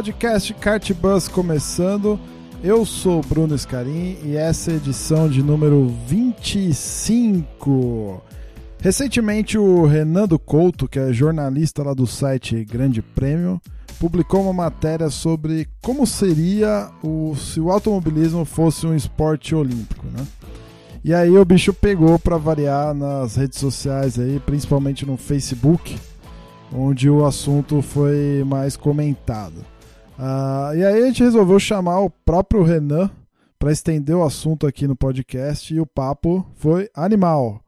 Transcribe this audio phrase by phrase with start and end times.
[0.00, 2.18] Podcast Kart Bus começando.
[2.64, 8.22] Eu sou Bruno Escarim e essa é a edição de número 25.
[8.80, 13.60] Recentemente, o Renando Couto, que é jornalista lá do site Grande Prêmio,
[13.98, 20.26] publicou uma matéria sobre como seria o, se o automobilismo fosse um esporte olímpico, né?
[21.04, 25.94] E aí o bicho pegou para variar nas redes sociais aí, principalmente no Facebook,
[26.72, 29.62] onde o assunto foi mais comentado.
[30.22, 33.10] Ah, e aí a gente resolveu chamar o próprio Renan
[33.58, 37.64] para estender o assunto aqui no podcast e o papo foi animal.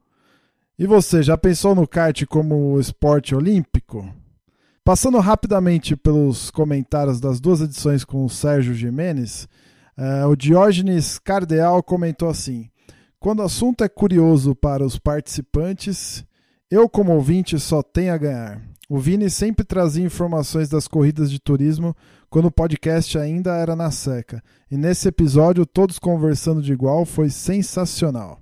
[0.79, 4.07] E você, já pensou no kart como esporte olímpico?
[4.85, 9.49] Passando rapidamente pelos comentários das duas edições com o Sérgio Jimenez,
[9.97, 12.69] eh, o Diógenes Cardeal comentou assim:
[13.19, 16.23] Quando o assunto é curioso para os participantes,
[16.71, 18.72] eu, como ouvinte, só tenho a ganhar.
[18.93, 21.97] O Vini sempre trazia informações das corridas de turismo
[22.29, 24.43] quando o podcast ainda era na seca.
[24.71, 28.39] E nesse episódio, todos conversando de igual, foi sensacional.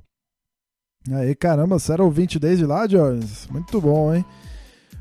[1.08, 3.46] Aí, caramba, você era ouvinte desde lá, Jones?
[3.46, 4.24] Muito bom, hein?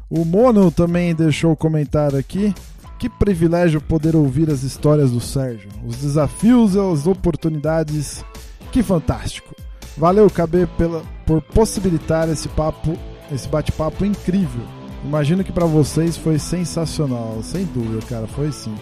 [0.07, 2.53] O Mono também deixou o comentário aqui.
[2.99, 5.71] Que privilégio poder ouvir as histórias do Sérgio.
[5.83, 8.23] Os desafios e as oportunidades.
[8.71, 9.55] Que fantástico.
[9.97, 12.95] Valeu, KB, pela, por possibilitar esse papo,
[13.31, 14.78] esse bate-papo incrível.
[15.03, 18.75] Imagino que para vocês foi sensacional, sem dúvida, cara, foi sim.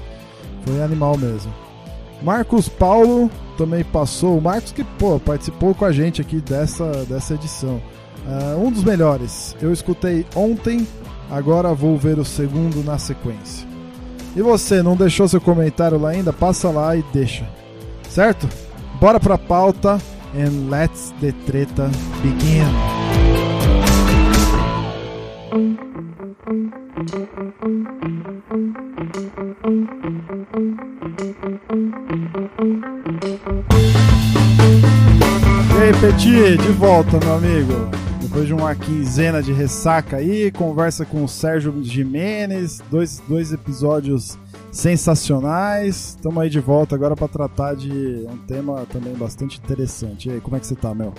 [0.66, 1.54] Foi animal mesmo.
[2.22, 4.38] Marcos Paulo também passou.
[4.38, 7.82] O Marcos que pô, participou com a gente aqui dessa, dessa edição.
[8.26, 9.56] Uh, um dos melhores.
[9.62, 10.88] Eu escutei ontem,
[11.30, 13.68] agora vou ver o segundo na sequência.
[14.36, 16.34] E você, não deixou seu comentário lá ainda?
[16.34, 17.48] Passa lá e deixa.
[18.10, 18.48] Certo?
[19.00, 20.02] Bora pra pauta
[20.36, 21.90] and let's the treta
[22.22, 22.68] begin.
[35.74, 37.74] E aí, Petit, de volta, meu amigo.
[38.22, 44.38] Depois de uma quinzena de ressaca aí, conversa com o Sérgio Jimenez, dois, dois episódios
[44.72, 46.10] sensacionais.
[46.10, 47.92] Estamos aí de volta agora para tratar de
[48.30, 50.30] um tema também bastante interessante.
[50.30, 51.14] E aí, como é que você tá, meu?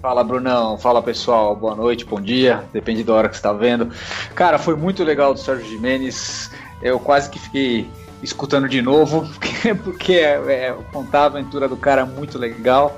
[0.00, 0.78] Fala, Brunão.
[0.78, 1.56] Fala, pessoal.
[1.56, 2.62] Boa noite, bom dia.
[2.72, 3.90] Depende da hora que você está vendo.
[4.34, 6.50] Cara, foi muito legal do Sérgio Jimenez.
[6.80, 7.90] Eu quase que fiquei
[8.22, 9.28] escutando de novo,
[9.82, 12.96] porque, é, é, contar a aventura do cara muito legal.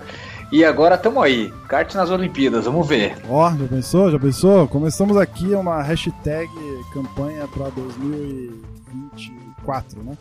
[0.53, 3.17] E agora estamos aí, kart nas Olimpíadas, vamos ver.
[3.29, 4.11] Ó, já pensou?
[4.11, 4.67] Já pensou?
[4.67, 6.51] Começamos aqui uma hashtag
[6.93, 10.19] campanha para 2024, né?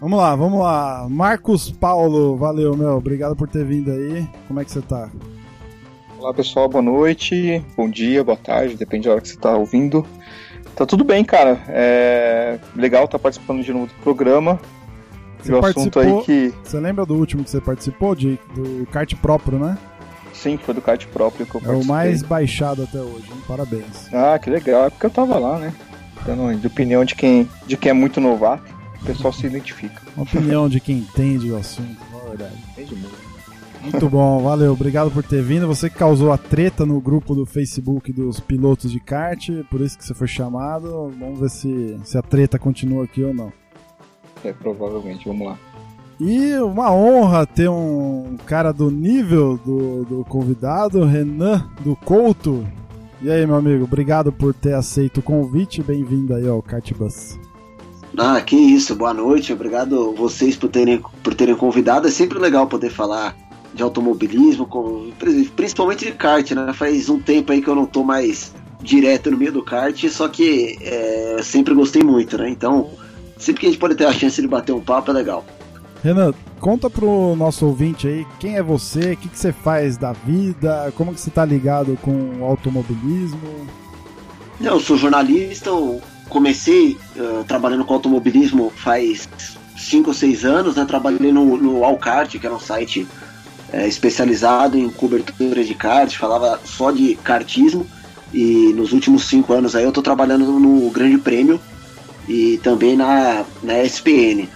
[0.00, 1.04] Vamos lá, vamos lá.
[1.10, 2.96] Marcos Paulo, valeu, meu.
[2.96, 4.28] Obrigado por ter vindo aí.
[4.46, 5.10] Como é que você tá?
[6.20, 10.06] Olá pessoal, boa noite, bom dia, boa tarde, depende da hora que você está ouvindo.
[10.76, 11.58] Tá tudo bem, cara.
[11.66, 14.60] É legal estar tá participando de novo do programa.
[15.42, 16.52] Você o assunto aí que.
[16.62, 19.78] Você lembra do último que você participou, de, do kart próprio, né?
[20.34, 21.80] Sim, foi do kart próprio que eu participei.
[21.80, 23.40] É o mais baixado até hoje, hein?
[23.48, 24.12] Parabéns.
[24.12, 24.84] Ah, que legal.
[24.84, 25.72] É porque eu tava lá, né?
[26.26, 28.70] Dando de opinião de quem, de quem é muito novato.
[29.00, 30.02] O pessoal se identifica.
[30.18, 32.58] Opinião de quem entende o assunto, na verdade.
[32.72, 33.29] Entende muito.
[33.82, 34.72] Muito bom, valeu.
[34.72, 35.66] Obrigado por ter vindo.
[35.66, 39.96] Você que causou a treta no grupo do Facebook dos pilotos de kart, por isso
[39.96, 41.12] que você foi chamado.
[41.18, 43.52] Vamos ver se, se a treta continua aqui ou não.
[44.44, 45.58] É, provavelmente, vamos lá.
[46.20, 52.66] E uma honra ter um cara do nível do, do convidado, Renan do Couto.
[53.22, 55.82] E aí, meu amigo, obrigado por ter aceito o convite.
[55.82, 57.38] Bem-vindo aí ao Kartbus.
[58.18, 59.52] Ah, que isso, boa noite.
[59.52, 62.06] Obrigado vocês por terem, por terem convidado.
[62.06, 63.34] É sempre legal poder falar
[63.72, 65.10] de automobilismo, com,
[65.54, 66.72] principalmente de kart, né?
[66.72, 68.52] Faz um tempo aí que eu não tô mais
[68.82, 72.48] direto no meio do kart, só que é, sempre gostei muito, né?
[72.48, 72.90] Então,
[73.38, 75.44] sempre que a gente pode ter a chance de bater um papo é legal.
[76.02, 80.12] Renan, conta pro nosso ouvinte aí quem é você, o que, que você faz da
[80.12, 83.66] vida, como que você tá ligado com o automobilismo?
[84.60, 89.28] Eu sou jornalista, eu comecei uh, trabalhando com automobilismo faz
[89.76, 90.84] 5 ou 6 anos, né?
[90.84, 93.06] Trabalhei no, no Alcart, que era um site
[93.72, 97.86] é, especializado em cobertura de kart, falava só de kartismo.
[98.32, 101.60] E nos últimos cinco anos aí eu tô trabalhando no Grande Prêmio
[102.28, 104.48] e também na, na SPN.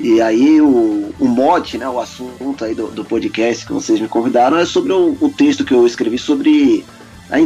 [0.00, 4.08] E aí o, o mote, né, o assunto aí do, do podcast que vocês me
[4.08, 6.84] convidaram é sobre o, o texto que eu escrevi sobre
[7.30, 7.36] a,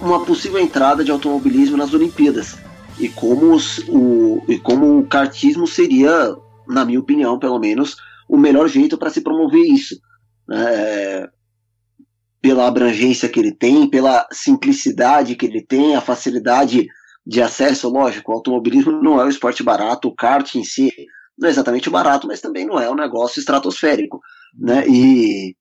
[0.00, 2.56] uma possível entrada de automobilismo nas Olimpíadas
[2.98, 7.96] e como, os, o, e como o kartismo seria, na minha opinião, pelo menos,
[8.28, 10.00] o melhor jeito para se promover isso.
[10.52, 11.28] É,
[12.40, 16.86] pela abrangência que ele tem, pela simplicidade que ele tem, a facilidade
[17.26, 20.90] de acesso, lógico, o automobilismo não é um esporte barato, o kart em si
[21.36, 24.20] não é exatamente barato, mas também não é um negócio estratosférico,
[24.58, 24.84] né?
[24.88, 25.54] E,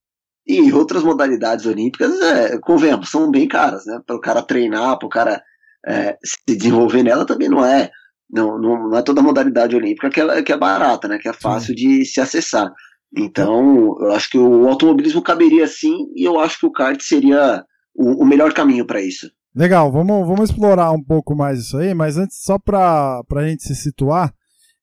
[0.48, 4.00] e outras modalidades olímpicas, é, convenhamos, são bem caras, né?
[4.06, 5.44] Para o cara treinar, para o cara
[5.86, 7.92] é, se desenvolver nela também não é
[8.30, 11.18] não, não, não, é toda modalidade olímpica que é, que é barata, né?
[11.18, 12.72] Que é fácil de se acessar.
[13.16, 17.64] Então, eu acho que o automobilismo caberia sim, e eu acho que o kart seria
[17.96, 19.32] o, o melhor caminho para isso.
[19.56, 23.64] Legal, vamos, vamos explorar um pouco mais isso aí, mas antes, só para a gente
[23.64, 24.32] se situar,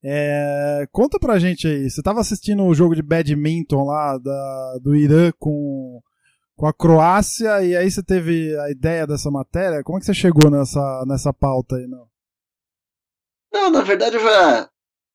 [0.03, 4.97] é, conta pra gente aí, você estava assistindo o jogo de badminton lá da, do
[4.97, 6.01] Irã com,
[6.57, 9.83] com a Croácia, e aí você teve a ideia dessa matéria?
[9.85, 12.07] Como é que você chegou nessa, nessa pauta aí, não?
[13.53, 14.69] Não, na verdade eu já.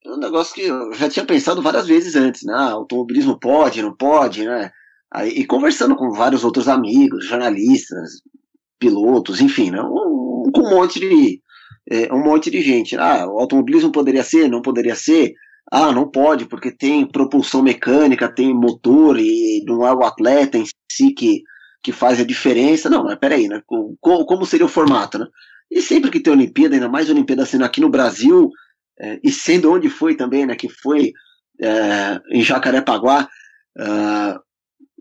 [0.06, 2.54] É um negócio que eu já tinha pensado várias vezes antes, né?
[2.56, 4.72] Ah, automobilismo pode, não pode, né?
[5.12, 8.22] Aí, e conversando com vários outros amigos, jornalistas,
[8.80, 9.82] pilotos, enfim, né?
[9.82, 11.42] Um, com um monte de.
[11.90, 12.96] É, um monte de gente.
[12.96, 15.34] Ah, o automobilismo poderia ser, não poderia ser.
[15.72, 20.66] Ah, não pode, porque tem propulsão mecânica, tem motor e não é o atleta em
[20.92, 21.44] si que,
[21.84, 22.90] que faz a diferença.
[22.90, 23.62] Não, mas peraí, né?
[23.68, 25.28] Como, como seria o formato, né?
[25.70, 28.50] E sempre que tem Olimpíada, ainda mais Olimpíada sendo aqui no Brasil,
[29.00, 31.14] é, e sendo onde foi também, né, que foi
[31.62, 33.30] é, em Jacarepaguá,
[33.78, 34.40] uh,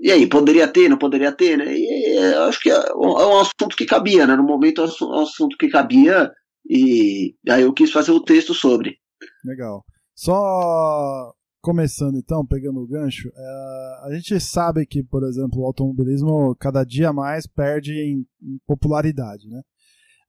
[0.01, 1.77] e aí, poderia ter, não poderia ter, né?
[1.77, 4.37] E é, acho que é um, é um, assunto que cabia, né?
[4.37, 6.31] No momento é um assunto que cabia,
[6.69, 8.97] e aí eu quis fazer o texto sobre.
[9.45, 9.85] Legal.
[10.15, 16.55] Só começando então, pegando o gancho, é, a gente sabe que, por exemplo, o automobilismo
[16.57, 19.63] cada dia mais perde em, em popularidade, né?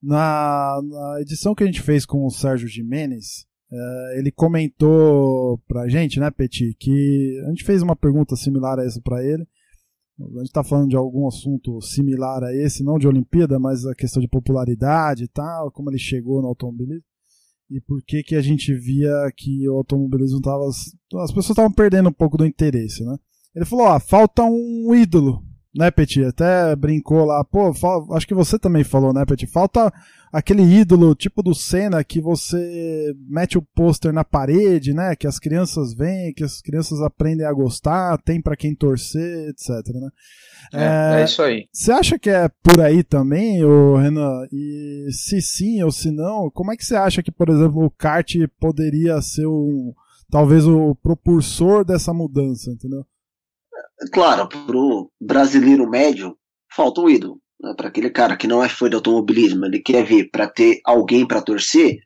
[0.02, 5.88] Na, na, edição que a gente fez com o Sérgio Jimenez, é, ele comentou pra
[5.88, 9.46] gente, né, Petit, que a gente fez uma pergunta similar a essa para ele.
[10.18, 13.94] A gente tá falando de algum assunto similar a esse, não de Olimpíada, mas a
[13.94, 17.04] questão de popularidade e tal, como ele chegou no automobilismo
[17.70, 22.08] e por que que a gente via que o automobilismo tava as pessoas estavam perdendo
[22.08, 23.16] um pouco do interesse, né?
[23.54, 25.42] Ele falou, ó, falta um ídolo
[25.74, 26.24] né, Petit?
[26.24, 27.72] Até brincou lá, pô,
[28.12, 29.46] acho que você também falou, né, Petit?
[29.46, 29.92] Falta
[30.32, 35.14] aquele ídolo tipo do Senna que você mete o pôster na parede, né?
[35.16, 39.68] Que as crianças veem, que as crianças aprendem a gostar, tem para quem torcer, etc,
[39.94, 40.10] né?
[40.72, 41.66] É, é, é, isso aí.
[41.72, 44.46] Você acha que é por aí também, ô Renan?
[44.52, 47.90] E se sim ou se não, como é que você acha que, por exemplo, o
[47.90, 49.92] kart poderia ser um,
[50.30, 53.04] talvez o propulsor dessa mudança, entendeu?
[54.12, 56.36] Claro, pro brasileiro médio,
[56.74, 57.40] falta um ídolo.
[57.60, 57.74] Né?
[57.76, 61.26] Para aquele cara que não é fã de automobilismo, ele quer ver para ter alguém
[61.26, 61.98] para torcer,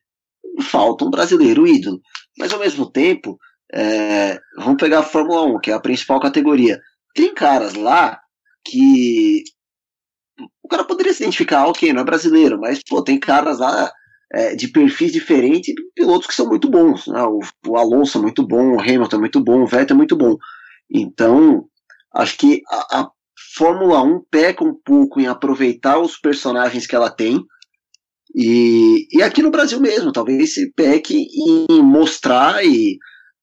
[0.63, 2.01] falta um brasileiro ídolo.
[2.39, 3.39] Mas ao mesmo tempo,
[3.73, 6.81] é, vamos pegar a Fórmula 1, que é a principal categoria.
[7.15, 8.19] Tem caras lá
[8.67, 9.45] que
[10.63, 13.93] o cara poderia se identificar, ok, não é brasileiro, mas pô, tem caras lá
[14.33, 17.07] é, de perfis diferentes, pilotos que são muito bons.
[17.07, 17.23] Né?
[17.23, 20.17] O, o, Alonso é muito bom, o Hamilton é muito bom, o Vettel é muito
[20.17, 20.37] bom.
[20.91, 21.69] Então,
[22.15, 23.11] Acho que a, a
[23.57, 27.45] Fórmula 1 peca um pouco em aproveitar os personagens que ela tem.
[28.35, 31.27] E, e aqui no Brasil mesmo, talvez se peque
[31.71, 32.99] em mostrar e,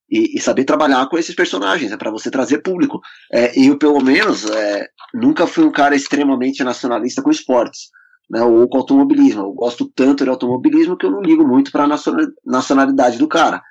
[0.09, 2.99] e, e saber trabalhar com esses personagens, é para você trazer público.
[3.31, 7.89] É, eu, pelo menos, é, nunca fui um cara extremamente nacionalista com esportes,
[8.29, 9.43] né, ou com automobilismo.
[9.43, 11.97] Eu gosto tanto de automobilismo que eu não ligo muito para a
[12.45, 13.61] nacionalidade do cara.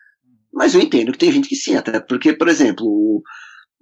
[0.52, 3.22] Mas eu entendo que tem gente que sim, até porque, por exemplo, o,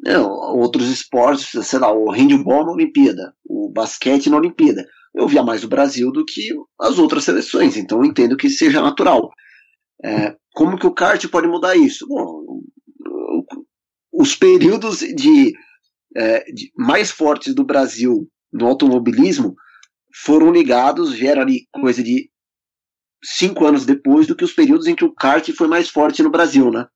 [0.01, 4.87] né, outros esportes, sei lá, o handball na Olimpíada, o basquete na Olimpíada.
[5.15, 6.51] Eu via mais o Brasil do que
[6.81, 9.31] as outras seleções, então eu entendo que seja natural.
[10.05, 12.07] É, como que o kart pode mudar isso?
[12.07, 12.63] Bom,
[14.13, 15.53] os períodos de,
[16.17, 19.55] é, de, mais fortes do Brasil no automobilismo
[20.25, 22.31] foram ligados, vieram ali coisa de
[23.23, 26.31] cinco anos depois do que os períodos em que o kart foi mais forte no
[26.31, 26.87] Brasil, né?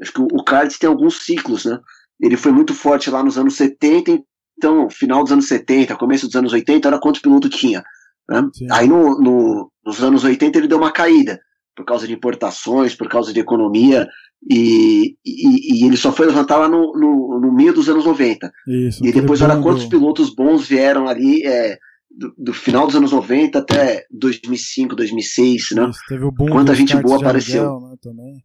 [0.00, 1.78] Acho que o kart tem alguns ciclos, né?
[2.20, 4.22] Ele foi muito forte lá nos anos 70,
[4.56, 7.84] então, final dos anos 70, começo dos anos 80, era quantos pilotos tinha.
[8.28, 8.48] Né?
[8.70, 11.38] Aí no, no, nos anos 80 ele deu uma caída,
[11.76, 14.08] por causa de importações, por causa de economia,
[14.48, 18.50] e, e, e ele só foi levantar lá no, no, no meio dos anos 90.
[18.66, 21.76] Isso, e depois, olha quantos pilotos bons vieram ali é,
[22.10, 25.88] do, do, final dos anos 90 até 2005, 2006, né?
[25.90, 27.80] Isso, teve o boom Quanta gente boa apareceu.
[27.80, 28.44] né, também.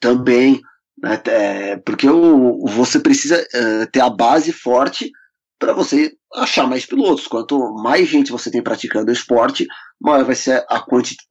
[0.00, 0.60] Também,
[1.04, 5.10] é, porque o, você precisa é, ter a base forte
[5.58, 7.26] para você achar mais pilotos.
[7.26, 9.66] Quanto mais gente você tem praticando o esporte,
[10.00, 10.84] maior vai ser a,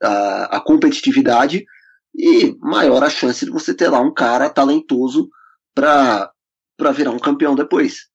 [0.03, 1.65] a, a competitividade
[2.15, 5.29] e maior a chance de você ter lá um cara talentoso
[5.74, 6.31] para
[6.93, 8.07] virar um campeão depois.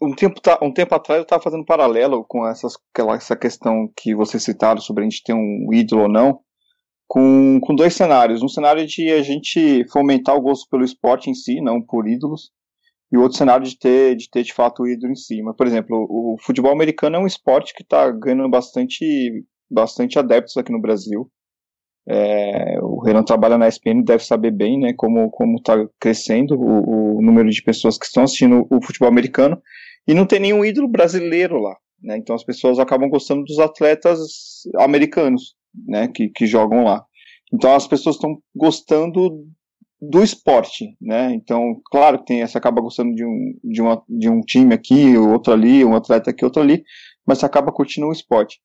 [0.00, 4.14] Um tempo, um tempo atrás eu estava fazendo paralelo com essas, aquela, essa questão que
[4.14, 6.40] vocês citaram sobre a gente ter um ídolo ou não,
[7.08, 8.42] com, com dois cenários.
[8.42, 12.52] Um cenário de a gente fomentar o gosto pelo esporte em si, não por ídolos,
[13.10, 15.42] e o outro cenário de ter, de ter de fato o ídolo em si.
[15.42, 20.18] Mas, por exemplo, o, o futebol americano é um esporte que está ganhando bastante, bastante
[20.18, 21.28] adeptos aqui no Brasil.
[22.10, 27.22] É, o Renan trabalha na ESPN, deve saber bem né, como está crescendo o, o,
[27.22, 29.60] número de pessoas que estão assistindo o futebol americano.
[30.06, 31.76] E não tem nenhum ídolo brasileiro lá.
[32.02, 34.18] Né, então as pessoas acabam gostando dos atletas
[34.76, 37.04] americanos né, que, que jogam lá.
[37.52, 39.46] Então as pessoas estão gostando
[40.00, 41.32] do esporte, né?
[41.34, 45.16] Então, claro que tem, você acaba gostando de um, de, uma, de um time aqui,
[45.16, 46.84] outro ali, um atleta aqui, outro ali,
[47.26, 48.60] mas acaba curtindo o esporte.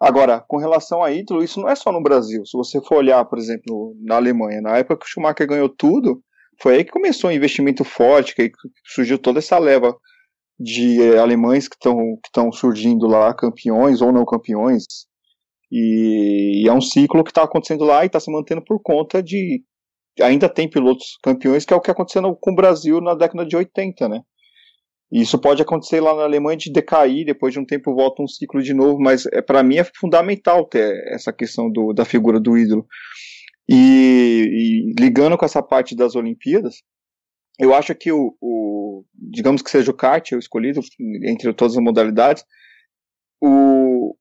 [0.00, 2.46] Agora, com relação a ídolo, isso não é só no Brasil.
[2.46, 6.22] Se você for olhar, por exemplo, na Alemanha, na época que o Schumacher ganhou tudo,
[6.60, 8.50] foi aí que começou o um investimento forte, que
[8.86, 9.94] surgiu toda essa leva
[10.58, 14.84] de eh, alemães que estão que surgindo lá, campeões ou não campeões.
[15.70, 19.22] E, e é um ciclo que está acontecendo lá e está se mantendo por conta
[19.22, 19.62] de.
[20.20, 23.56] Ainda tem pilotos campeões, que é o que aconteceu com o Brasil na década de
[23.56, 24.22] 80, né?
[25.12, 28.28] E isso pode acontecer lá na Alemanha de decair, depois de um tempo volta um
[28.28, 32.38] ciclo de novo, mas é, para mim é fundamental ter essa questão do, da figura
[32.38, 32.86] do ídolo.
[33.68, 36.82] E, e, ligando com essa parte das Olimpíadas,
[37.58, 40.80] eu acho que o, o, digamos que seja o kart o escolhido
[41.24, 42.44] entre todas as modalidades,
[43.40, 44.14] o,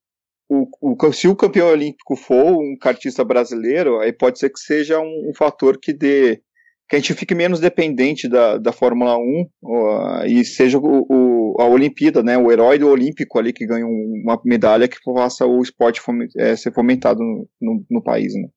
[0.50, 5.00] o, o, se o campeão olímpico for um kartista brasileiro, aí pode ser que seja
[5.00, 6.42] um, um fator que dê
[6.90, 11.62] que a gente fique menos dependente da, da Fórmula 1 uh, e seja o, o,
[11.62, 15.62] a Olimpíada, né, o herói do Olímpico ali que ganha uma medalha que faça o
[15.62, 16.02] esporte
[16.36, 18.34] é, ser fomentado no, no, no, país.
[18.34, 18.50] Né.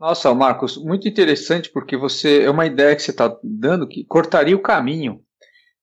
[0.00, 4.56] Nossa, Marcos, muito interessante porque você é uma ideia que você está dando que cortaria
[4.56, 5.20] o caminho,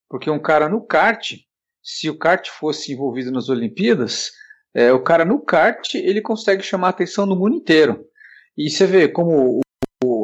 [0.09, 1.35] porque um cara no kart,
[1.81, 4.31] se o kart fosse envolvido nas Olimpíadas,
[4.73, 8.05] é, o cara no kart ele consegue chamar a atenção do mundo inteiro.
[8.57, 9.61] E você vê como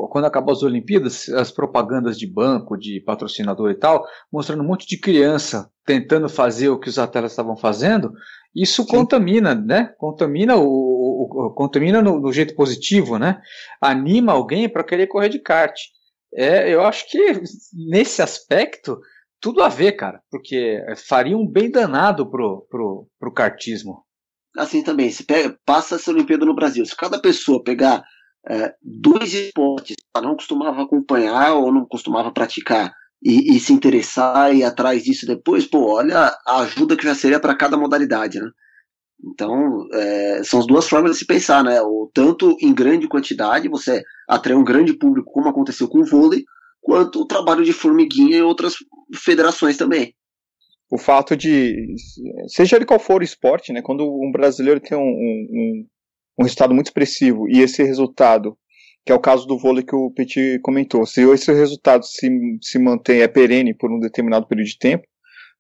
[0.10, 4.88] quando acabou as Olimpíadas, as propagandas de banco, de patrocinador e tal, mostrando um monte
[4.88, 8.12] de criança tentando fazer o que os atletas estavam fazendo,
[8.56, 8.90] isso Sim.
[8.90, 9.94] contamina, né?
[9.98, 13.42] Contamina o, o, o contamina no, no, jeito positivo, né?
[13.82, 15.80] Anima alguém para querer correr de kart.
[16.34, 17.42] É, eu acho que
[17.74, 19.00] nesse aspecto
[19.42, 24.04] tudo a ver, cara, porque faria um bem danado pro, pro, pro kartismo.
[24.58, 28.04] Assim também, se pega, passa essa Olimpíada no Brasil, se cada pessoa pegar
[28.48, 32.92] é, dois esportes que não costumava acompanhar ou não costumava praticar
[33.22, 37.14] e, e, se interessar e ir atrás disso depois, pô, olha a ajuda que já
[37.14, 38.50] seria para cada modalidade, né?
[39.22, 41.82] Então, é, são as duas formas de se pensar, né?
[41.82, 46.46] O tanto em grande quantidade, você atrai um grande público, como aconteceu com o vôlei,
[46.82, 48.76] quanto o trabalho de formiguinha e outras
[49.14, 50.16] federações também.
[50.92, 51.96] O fato de,
[52.48, 53.82] seja ele qual for o esporte, né?
[53.82, 55.86] Quando um brasileiro tem um, um,
[56.40, 58.58] um resultado muito expressivo e esse resultado,
[59.06, 62.30] que é o caso do vôlei que o Petit comentou, se esse resultado se,
[62.62, 65.06] se mantém, é perene por um determinado período de tempo,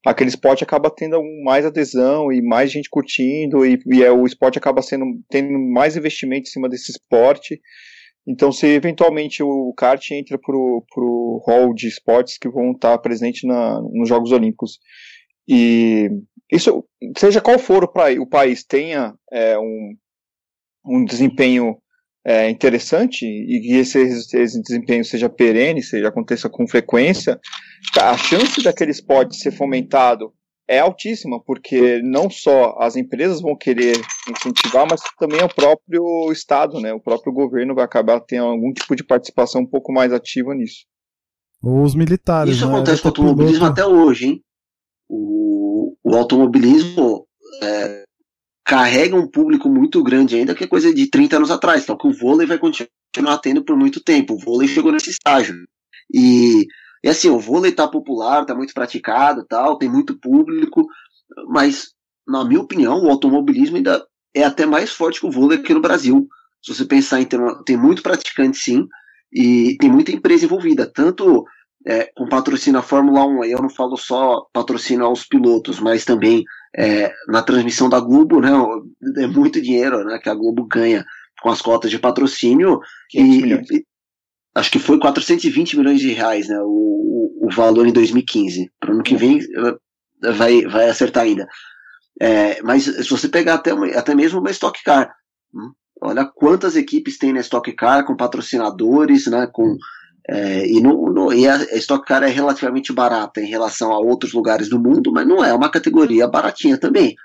[0.05, 4.57] aquele esporte acaba tendo mais adesão e mais gente curtindo e, e é, o esporte
[4.57, 7.59] acaba sendo tendo mais investimento em cima desse esporte.
[8.27, 13.41] Então, se eventualmente o kart entra para o hall de esportes que vão estar presentes
[13.43, 14.79] nos Jogos Olímpicos
[15.49, 16.11] e
[16.51, 16.85] isso,
[17.17, 19.95] seja qual for o, o país, tenha é, um,
[20.85, 21.75] um desempenho
[22.23, 27.39] é, interessante e que esse, esse, desempenho seja perene, seja aconteça com frequência,
[27.99, 30.31] a chance daquele esporte ser fomentado
[30.67, 36.79] é altíssima, porque não só as empresas vão querer incentivar, mas também o próprio Estado,
[36.79, 40.53] né, o próprio governo vai acabar tendo algum tipo de participação um pouco mais ativa
[40.53, 40.85] nisso.
[41.61, 42.55] Os militares.
[42.55, 42.73] Isso né?
[42.73, 44.43] acontece com o automobilismo até hoje, hein?
[46.03, 47.27] O, automobilismo
[47.61, 48.03] é,
[48.65, 51.83] carrega um público muito grande ainda, que é coisa de 30 anos atrás.
[51.83, 54.33] Então, que o vôlei vai continuar tendo por muito tempo.
[54.33, 55.55] O vôlei chegou nesse estágio.
[56.13, 56.65] E,
[57.03, 60.87] e assim, o vôlei tá popular, tá muito praticado tal, tem muito público,
[61.47, 61.93] mas,
[62.27, 65.81] na minha opinião, o automobilismo ainda é até mais forte que o vôlei aqui no
[65.81, 66.27] Brasil.
[66.61, 68.87] Se você pensar em ter, tem muito praticante sim,
[69.31, 71.45] e tem muita empresa envolvida, tanto
[71.85, 76.03] é, com patrocínio à Fórmula 1, aí eu não falo só patrocínio aos pilotos, mas
[76.03, 76.43] também
[76.75, 78.51] é, na transmissão da Globo, né?
[79.17, 81.05] É muito dinheiro né, que a Globo ganha
[81.41, 82.79] com as cotas de patrocínio.
[83.13, 83.85] E, e,
[84.55, 88.71] acho que foi 420 milhões de reais né, o, o valor em 2015.
[88.79, 89.39] Para o ano que vem
[90.35, 91.47] vai, vai acertar ainda.
[92.21, 95.09] É, mas se você pegar até, até mesmo uma Stock Car,
[95.53, 95.71] hum,
[96.01, 99.77] olha quantas equipes tem na Stock Car com patrocinadores, né, com,
[100.31, 104.31] é, e, no, no, e a Stock Car é relativamente barata em relação a outros
[104.31, 107.15] lugares do mundo, mas não é uma categoria baratinha também.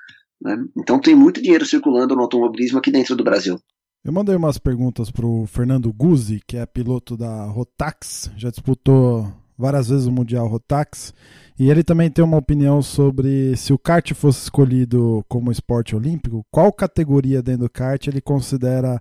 [0.40, 0.56] Né?
[0.78, 3.58] Então tem muito dinheiro circulando no automobilismo aqui dentro do Brasil.
[4.02, 9.30] Eu mandei umas perguntas para o Fernando Guzzi, que é piloto da Rotax, já disputou
[9.56, 11.12] várias vezes o Mundial Rotax,
[11.58, 16.44] e ele também tem uma opinião sobre se o kart fosse escolhido como esporte olímpico,
[16.50, 19.00] qual categoria dentro do kart ele considera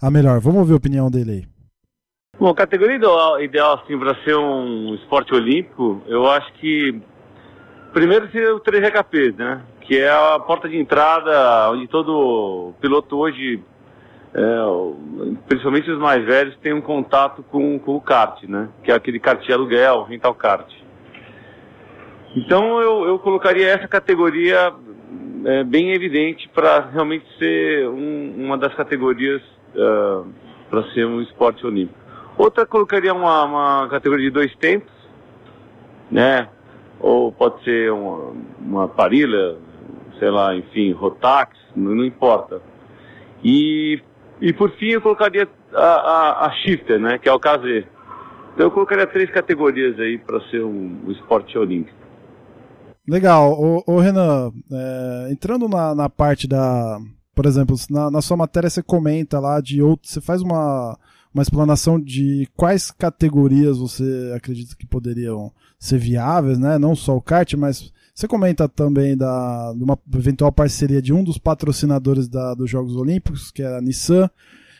[0.00, 0.40] a melhor.
[0.40, 1.51] Vamos ouvir a opinião dele aí.
[2.38, 6.98] Bom, a categoria ideal, ideal assim, para ser um esporte olímpico, eu acho que
[7.92, 9.62] primeiro seria o 3GKP, né?
[9.82, 13.62] Que é a porta de entrada onde todo piloto hoje
[14.34, 14.40] é,
[15.46, 18.70] principalmente os mais velhos, têm um contato com, com o kart, né?
[18.82, 20.72] Que é aquele kart de aluguel, rental kart.
[22.34, 24.72] Então eu, eu colocaria essa categoria
[25.44, 29.42] é, bem evidente para realmente ser um, uma das categorias
[29.76, 32.01] uh, é, para ser um esporte olímpico.
[32.36, 34.92] Outra colocaria uma, uma categoria de dois tempos,
[36.10, 36.48] né?
[37.00, 39.56] Ou pode ser uma, uma parilha,
[40.18, 42.62] sei lá, enfim, Rotax, não, não importa.
[43.44, 44.00] E
[44.42, 47.86] e por fim eu colocaria a, a, a shifter, né, que é o KZ.
[48.52, 51.96] Então eu colocaria três categorias aí para ser um, um, esporte olímpico.
[53.08, 53.56] Legal.
[53.86, 56.98] Ô Renan, é, entrando na, na parte da.
[57.34, 60.12] Por exemplo, na, na sua matéria você comenta lá de outros.
[60.12, 60.98] Você faz uma,
[61.32, 66.78] uma explanação de quais categorias você acredita que poderiam ser viáveis, né?
[66.78, 71.24] Não só o kart, mas você comenta também da, de uma eventual parceria de um
[71.24, 74.30] dos patrocinadores da, dos Jogos Olímpicos, que é a Nissan,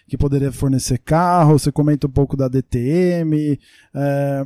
[0.06, 1.58] que poderia fornecer carro.
[1.58, 3.58] Você comenta um pouco da DTM.
[3.94, 4.44] É,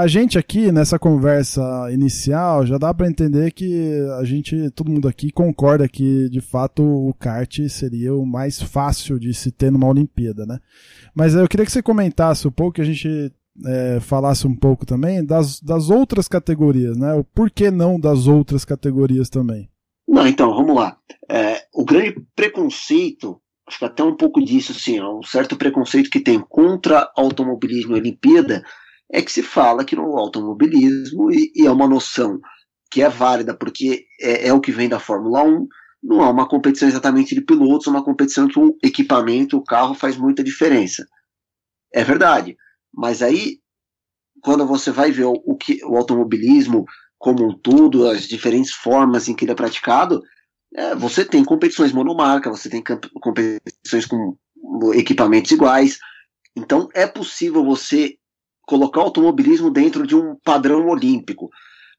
[0.00, 5.06] a gente aqui nessa conversa inicial já dá para entender que a gente, todo mundo
[5.06, 9.86] aqui concorda que de fato o kart seria o mais fácil de se ter numa
[9.86, 10.58] Olimpíada, né?
[11.14, 13.30] Mas eu queria que você comentasse um pouco que a gente
[13.66, 17.12] é, falasse um pouco também das, das outras categorias, né?
[17.12, 19.68] O porquê não das outras categorias também?
[20.08, 20.96] Não, então, vamos lá.
[21.28, 26.20] É, o grande preconceito, acho que até um pouco disso, sim, um certo preconceito que
[26.20, 28.64] tem contra automobilismo e Olimpíada,
[29.12, 32.40] é que se fala que no automobilismo, e, e é uma noção
[32.90, 35.66] que é válida porque é, é, o que vem da Fórmula 1,
[36.02, 39.94] não é uma competição exatamente de pilotos, é uma competição que o equipamento, o carro
[39.94, 41.06] faz muita diferença.
[41.92, 42.56] É verdade.
[42.92, 43.58] Mas aí,
[44.42, 46.84] quando você vai ver o, o, que, o automobilismo
[47.18, 50.22] como um todo, as diferentes formas em que ele é praticado,
[50.74, 52.82] é, você tem competições monomarca, você tem
[53.20, 54.36] competições com
[54.94, 55.98] equipamentos iguais.
[56.56, 58.16] Então é possível você
[58.70, 61.50] colocar o automobilismo dentro de um padrão olímpico.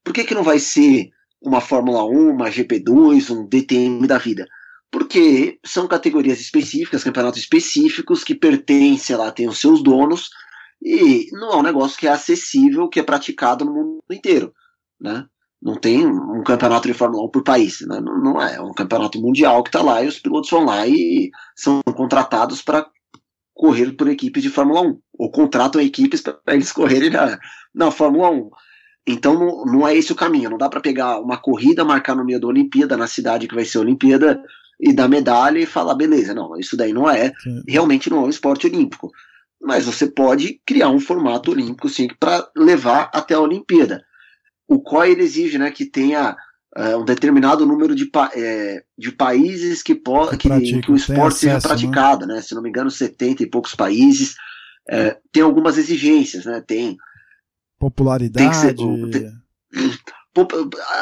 [0.02, 1.10] Por que, que não vai ser
[1.42, 4.48] uma Fórmula 1, uma GP2, um DTM da vida?
[4.90, 10.30] Porque são categorias específicas, campeonatos específicos que pertencem lá, têm os seus donos,
[10.82, 14.54] e não é um negócio que é acessível, que é praticado no mundo inteiro,
[15.00, 15.26] né?
[15.62, 18.00] Não tem um campeonato de Fórmula 1 por país, né?
[18.00, 18.56] não, não é.
[18.56, 22.64] É um campeonato mundial que está lá e os pilotos vão lá e são contratados
[22.64, 22.90] para
[23.62, 27.39] correr por equipes de Fórmula 1, ou contratam equipes para eles correrem na,
[27.71, 28.50] na Fórmula 1.
[29.06, 32.26] Então não, não é esse o caminho, não dá para pegar uma corrida, marcar no
[32.26, 34.41] meio da Olimpíada, na cidade que vai ser a Olimpíada,
[34.80, 37.62] e dar medalha e falar, beleza, não, isso daí não é, Sim.
[37.67, 39.12] realmente não é um esporte olímpico
[39.63, 44.04] mas você pode criar um formato olímpico sim para levar até a Olimpíada.
[44.67, 46.36] O COI ele exige né, que tenha
[46.78, 51.22] uh, um determinado número de, pa é, de países que, que, que, que o esporte
[51.22, 51.62] acesso, seja né?
[51.62, 52.36] praticado, né?
[52.36, 52.42] né?
[52.42, 54.36] Se não me engano, 70 e poucos países.
[54.90, 56.62] É, tem algumas exigências, né?
[56.66, 56.98] Tem
[57.80, 58.46] popularidade.
[58.46, 58.76] Tem ser,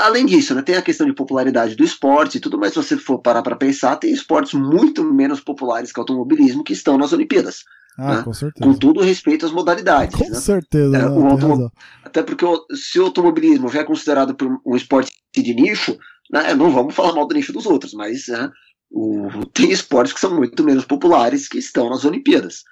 [0.02, 2.98] além disso, né, tem a questão de popularidade do esporte e tudo, mas se você
[2.98, 7.14] for parar para pensar, tem esportes muito menos populares que o automobilismo que estão nas
[7.14, 7.64] Olimpíadas.
[7.98, 8.24] Ah, né?
[8.24, 8.66] com certeza.
[8.66, 10.16] Com todo respeito às modalidades.
[10.16, 10.36] Com né?
[10.36, 10.98] certeza.
[10.98, 11.72] É, não,
[12.10, 12.46] até porque
[12.76, 15.98] se o automobilismo já é considerado um esporte de nicho,
[16.32, 18.50] né, não vamos falar mal do nicho dos outros, mas né,
[18.90, 22.64] o, tem esportes que são muito menos populares que estão nas Olimpíadas.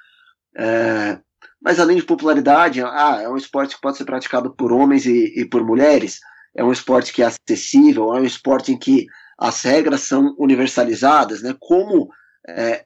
[0.58, 1.20] É,
[1.62, 5.40] mas além de popularidade, ah, é um esporte que pode ser praticado por homens e,
[5.40, 6.20] e por mulheres,
[6.56, 9.06] é um esporte que é acessível, é um esporte em que
[9.38, 11.56] as regras são universalizadas, né?
[11.60, 12.10] Como
[12.48, 12.86] é,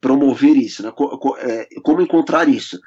[0.00, 0.92] promover isso, né?
[1.38, 2.80] É, como encontrar isso.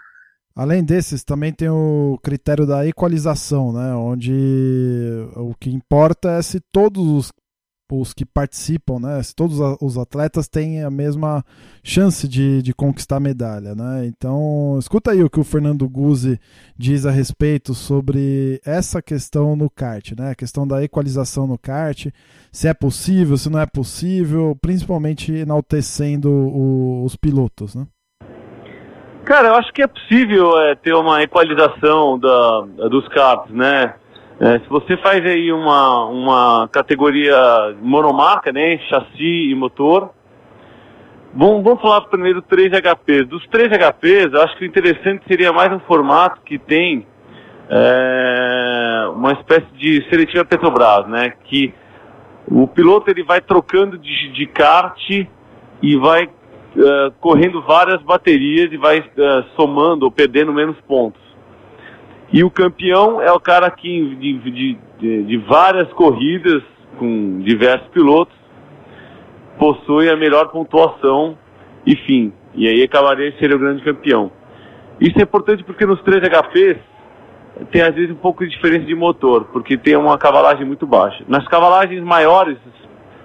[0.56, 3.94] Além desses, também tem o critério da equalização, né?
[3.94, 4.32] onde
[5.36, 7.32] o que importa é se todos os
[7.91, 9.22] os que participam, né?
[9.22, 11.44] Se todos os atletas têm a mesma
[11.84, 14.06] chance de, de conquistar a medalha, né?
[14.08, 16.39] Então, escuta aí o que o Fernando Guzzi
[16.78, 20.32] diz a respeito sobre essa questão no kart, né?
[20.32, 22.08] A questão da equalização no kart,
[22.52, 27.86] se é possível, se não é possível, principalmente enaltecendo o, os pilotos, né?
[29.26, 33.96] Cara, eu acho que é possível é, ter uma equalização da, dos karts, né?
[34.40, 37.36] É, se você faz aí uma, uma categoria
[37.82, 40.12] monomarca, né, chassi e motor,
[41.34, 43.28] vamos, vamos falar primeiro 3 HPs.
[43.28, 47.08] Dos 3 HPs, eu acho que o interessante seria mais um formato que tem
[47.68, 51.74] é, uma espécie de seletiva Petrobras, né, que
[52.48, 55.00] o piloto ele vai trocando de, de kart
[55.82, 56.30] e vai
[56.76, 59.04] uh, correndo várias baterias e vai uh,
[59.56, 61.22] somando ou perdendo menos pontos.
[62.32, 66.64] E o campeão é o cara que de, de, de, várias corridas
[66.98, 68.36] com diversos pilotos
[69.58, 71.38] possui a melhor pontuação
[71.86, 72.34] e fim.
[72.54, 74.32] E aí acabaria de ser o grande campeão.
[75.00, 76.78] Isso é importante porque nos 3 HPs
[77.72, 81.24] tem às vezes um pouco de diferença de motor, porque tem uma cavalagem muito baixa.
[81.28, 82.58] Nas cavalagens maiores,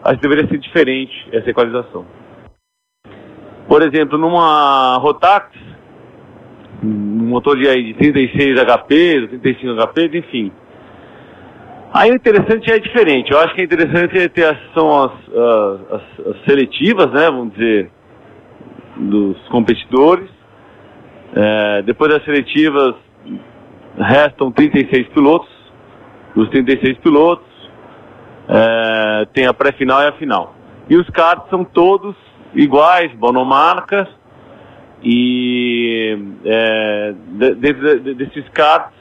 [0.04, 2.04] acho que deveria ser diferente essa equalização.
[3.70, 5.56] Por exemplo, numa Rotax,
[6.82, 10.52] um motor de, de 36 HP, 35 HP, enfim.
[11.94, 13.30] Aí o interessante é diferente.
[13.30, 15.12] Eu acho que é interessante é ter são as,
[15.88, 17.30] as, as, seletivas, né?
[17.30, 17.92] Vamos dizer,
[18.96, 20.28] dos competidores.
[21.32, 22.96] É, depois das seletivas
[23.96, 25.48] restam 36 pilotos.
[26.34, 27.46] Dos 36 pilotos
[28.48, 30.56] é, tem a pré-final e a final.
[30.88, 32.16] E os cards são todos
[32.54, 34.08] iguais, monomarcas
[35.02, 37.14] e é,
[37.54, 38.92] dentro de, desses cards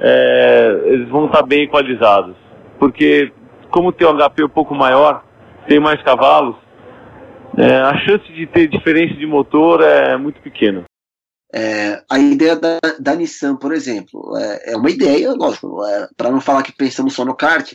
[0.00, 2.36] é, eles vão estar bem equalizados.
[2.78, 3.32] Porque
[3.70, 5.24] como tem um HP um pouco maior,
[5.68, 6.56] tem mais cavalos,
[7.56, 10.84] é, a chance de ter diferença de motor é muito pequena.
[11.52, 16.30] É, a ideia da, da, Nissan, por exemplo, é, é uma ideia, lógico, é, para
[16.30, 17.72] não falar que pensamos só no kart,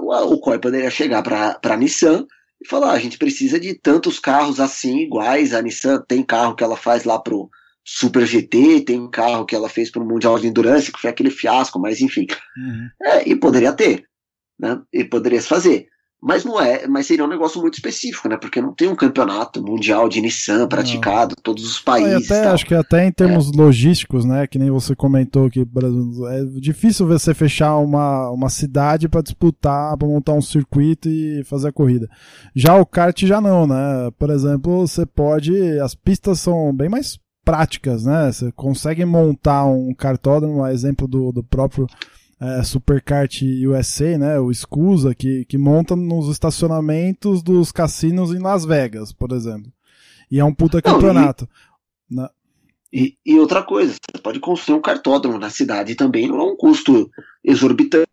[0.00, 2.26] o, o poderia chegar para a Nissan
[2.64, 5.52] e falar: ah, a gente precisa de tantos carros assim, iguais.
[5.52, 7.50] A Nissan tem carro que ela faz lá pro
[7.84, 11.30] Super GT, tem carro que ela fez para o Mundial de Endurance, que foi aquele
[11.30, 12.26] fiasco, mas enfim.
[12.56, 12.88] Uhum.
[13.02, 14.04] É, e poderia ter,
[14.58, 14.80] né?
[14.92, 15.88] E poderia se fazer.
[16.22, 18.36] Mas não é, mas seria um negócio muito específico, né?
[18.36, 22.30] Porque não tem um campeonato mundial de Nissan praticado em todos os países.
[22.30, 23.56] Até, acho que até em termos é.
[23.56, 24.46] logísticos, né?
[24.46, 30.06] Que nem você comentou que é difícil você fechar uma, uma cidade para disputar, para
[30.06, 32.08] montar um circuito e fazer a corrida.
[32.54, 34.08] Já o kart já não, né?
[34.16, 35.52] Por exemplo, você pode.
[35.80, 38.30] As pistas são bem mais práticas, né?
[38.30, 41.88] Você consegue montar um kartódromo, a exemplo do, do próprio
[42.42, 48.64] é, Superkart USA, né, o Scusa, que, que monta nos estacionamentos dos cassinos em Las
[48.64, 49.72] Vegas, por exemplo.
[50.28, 51.48] E é um puta campeonato.
[52.10, 52.28] Não,
[52.92, 56.44] e, e, e, outra coisa, você pode construir um cartódromo na cidade também, não é
[56.44, 57.08] um custo
[57.44, 58.06] exorbitante,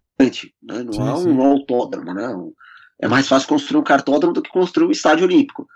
[0.61, 0.83] né?
[0.83, 1.41] não sim, é um sim.
[1.41, 2.31] autódromo, né?
[3.01, 5.67] É mais fácil construir um cartódromo do que construir um estádio olímpico.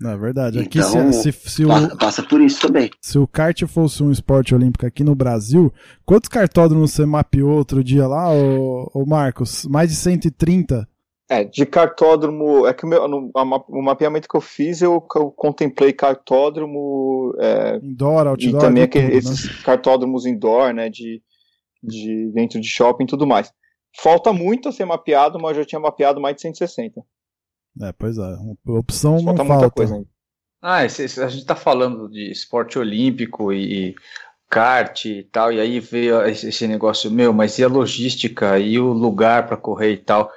[0.00, 0.60] Não, é verdade.
[0.60, 2.90] Aqui então, se, se, se o, passa por isso também.
[3.00, 5.72] Se o kart fosse um esporte olímpico aqui no Brasil,
[6.06, 9.64] quantos cartódromos você mapeou outro dia lá, ô, ô Marcos?
[9.64, 10.88] Mais de 130?
[11.30, 15.30] É, de cartódromo, é que o, meu, no, o mapeamento que eu fiz, eu, eu
[15.32, 17.34] contemplei cartódromo.
[17.38, 18.54] É, indoor, outdoor.
[18.54, 19.62] E também aquele, tudo, esses né?
[19.62, 21.20] cartódromos indoor, né, de,
[21.82, 23.52] de, dentro de shopping e tudo mais.
[24.00, 27.02] Falta muito a ser mapeado, mas eu já tinha mapeado mais de 160.
[27.80, 28.36] É, pois é.
[28.66, 29.70] Opção falta não falta.
[29.70, 30.04] Coisa
[30.60, 33.94] Ah, esse, esse, a gente tá falando de esporte olímpico e
[34.48, 38.92] kart e tal, e aí veio esse, negócio meu, mas e a logística e o
[38.92, 40.30] lugar para correr e tal?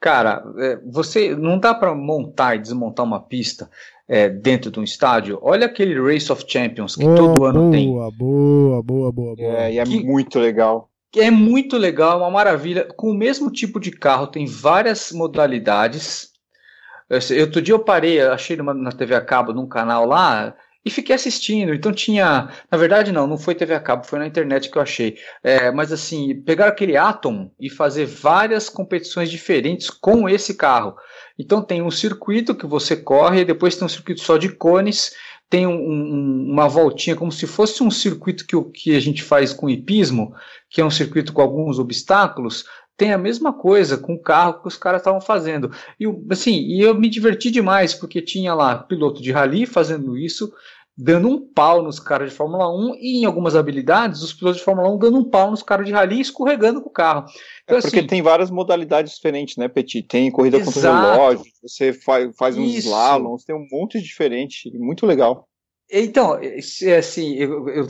[0.00, 3.68] Cara, é, você não dá para montar e desmontar uma pista
[4.08, 5.38] é, dentro de um estádio.
[5.42, 7.88] Olha aquele Race of Champions que oh, todo ano boa, tem.
[7.88, 9.34] Boa, boa, boa, boa.
[9.38, 10.88] É, e é que, muito legal.
[11.14, 12.86] É muito legal, é uma maravilha.
[12.96, 16.30] Com o mesmo tipo de carro, tem várias modalidades
[17.40, 20.54] Outro dia eu parei, achei numa, na TV a cabo, num canal lá,
[20.86, 21.74] e fiquei assistindo.
[21.74, 22.48] Então tinha.
[22.70, 25.16] Na verdade, não, não foi TV a cabo, foi na internet que eu achei.
[25.42, 30.94] É, mas assim, pegar aquele Atom e fazer várias competições diferentes com esse carro.
[31.36, 35.12] Então tem um circuito que você corre, depois tem um circuito só de cones,
[35.50, 39.52] tem um, um, uma voltinha como se fosse um circuito que, que a gente faz
[39.52, 40.34] com hipismo,
[40.70, 42.64] que é um circuito com alguns obstáculos
[42.96, 45.70] tem a mesma coisa com o carro que os caras estavam fazendo.
[46.00, 50.52] E assim, e eu me diverti demais porque tinha lá piloto de rally fazendo isso,
[50.96, 54.64] dando um pau nos caras de Fórmula 1 e em algumas habilidades os pilotos de
[54.64, 57.26] Fórmula 1 dando um pau nos caras de rally e escorregando com o carro.
[57.64, 60.02] Então, é porque assim, tem várias modalidades diferentes, né, Petit?
[60.02, 60.72] Tem corrida exato.
[60.72, 62.88] contra o relógio, você faz, faz uns Isso.
[62.88, 65.46] slaloms, tem um monte diferente, muito legal.
[65.90, 67.86] Então, é assim, eu, eu,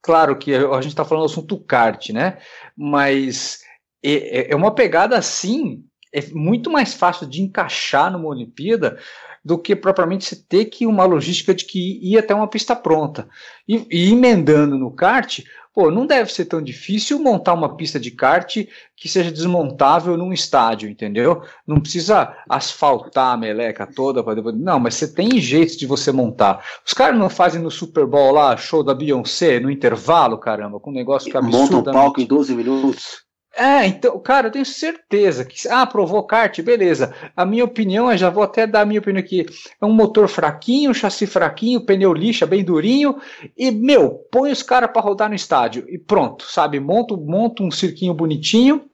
[0.00, 2.38] claro que a gente está falando do assunto kart, né?
[2.76, 3.65] Mas
[4.14, 8.98] é, é uma pegada assim, é muito mais fácil de encaixar numa Olimpíada
[9.44, 13.28] do que propriamente você ter que uma logística de que ir até uma pista pronta.
[13.68, 15.40] E, e, emendando no kart,
[15.72, 18.56] pô, não deve ser tão difícil montar uma pista de kart
[18.96, 21.42] que seja desmontável num estádio, entendeu?
[21.64, 24.56] Não precisa asfaltar a meleca toda para depois.
[24.56, 26.64] Não, mas você tem jeito de você montar.
[26.84, 30.90] Os caras não fazem no Super Bowl lá, show da Beyoncé, no intervalo, caramba, com
[30.90, 31.76] um negócio que é absurdo.
[31.76, 33.25] Monta um palco em 12 minutos.
[33.58, 35.66] É, então, cara, eu tenho certeza que.
[35.68, 37.14] Ah, provou kart, beleza.
[37.34, 39.46] A minha opinião, eu já vou até dar a minha opinião aqui.
[39.80, 43.16] É um motor fraquinho, chassi fraquinho, pneu lixa bem durinho.
[43.56, 45.86] E, meu, põe os caras para rodar no estádio.
[45.88, 46.78] E pronto, sabe?
[46.78, 48.84] Monta, monta um cirquinho bonitinho.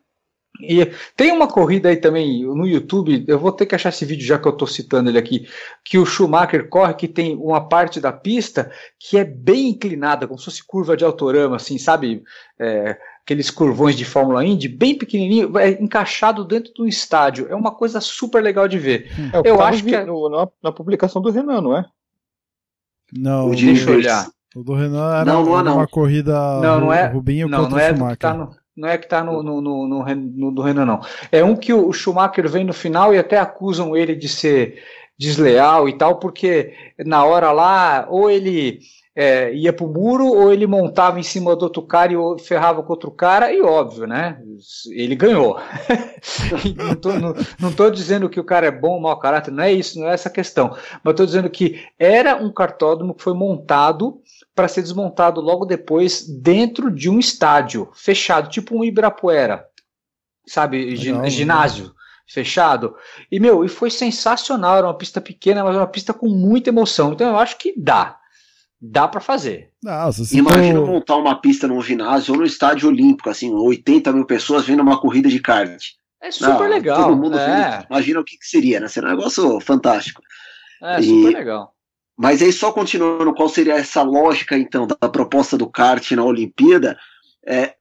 [0.60, 4.24] E tem uma corrida aí também no YouTube, eu vou ter que achar esse vídeo
[4.24, 5.48] já que eu estou citando ele aqui,
[5.82, 10.38] que o Schumacher corre, que tem uma parte da pista que é bem inclinada, como
[10.38, 12.22] se fosse curva de autorama, assim, sabe?
[12.60, 17.46] É, aqueles curvões de Fórmula Indy, bem pequenininho, é encaixado dentro do estádio.
[17.48, 19.10] É uma coisa super legal de ver.
[19.32, 20.04] É, eu acho que é...
[20.04, 21.84] no, na, na, publicação do Renan, não é?
[23.12, 24.28] Não, o deixa eu olhar.
[24.54, 25.76] O do Renan era, não, não é, não.
[25.76, 28.18] uma corrida não, não é, Rubinho não, contra não é o Schumacher.
[28.18, 31.00] Tá no, não é que está no, no, no, no, no do Renan, não.
[31.30, 34.82] É um que o Schumacher vem no final e até acusam ele de ser
[35.18, 38.80] desleal e tal, porque na hora lá, ou ele
[39.14, 42.92] é, ia pro muro ou ele montava em cima do outro cara e ferrava com
[42.92, 44.40] outro cara, e óbvio, né?
[44.90, 45.58] Ele ganhou.
[46.76, 49.64] não, tô, não, não tô dizendo que o cara é bom ou mau caráter, não
[49.64, 50.70] é isso, não é essa questão.
[51.04, 54.20] Mas estou dizendo que era um cartódromo que foi montado
[54.54, 59.66] para ser desmontado logo depois dentro de um estádio fechado, tipo um Ibirapuera,
[60.46, 60.84] sabe?
[60.96, 61.86] Legal, ginásio.
[61.86, 61.90] Né?
[62.24, 62.94] Fechado.
[63.30, 64.78] E, meu, e foi sensacional.
[64.78, 67.12] Era uma pista pequena, mas uma pista com muita emoção.
[67.12, 68.21] Então eu acho que dá
[68.82, 69.70] dá para fazer.
[69.80, 70.86] Nossa, Imagina tô...
[70.86, 75.00] montar uma pista num ginásio ou no estádio olímpico, assim, 80 mil pessoas vendo uma
[75.00, 75.80] corrida de kart.
[76.20, 77.04] É super Não, legal.
[77.04, 77.86] Todo mundo é.
[77.88, 78.88] Imagina o que, que, seria, né?
[78.88, 80.20] Seria um negócio fantástico.
[80.82, 81.04] É, e...
[81.04, 81.72] super legal.
[82.18, 86.96] Mas aí, só continuando, qual seria essa lógica, então, da proposta do kart na Olimpíada?
[87.46, 87.74] É,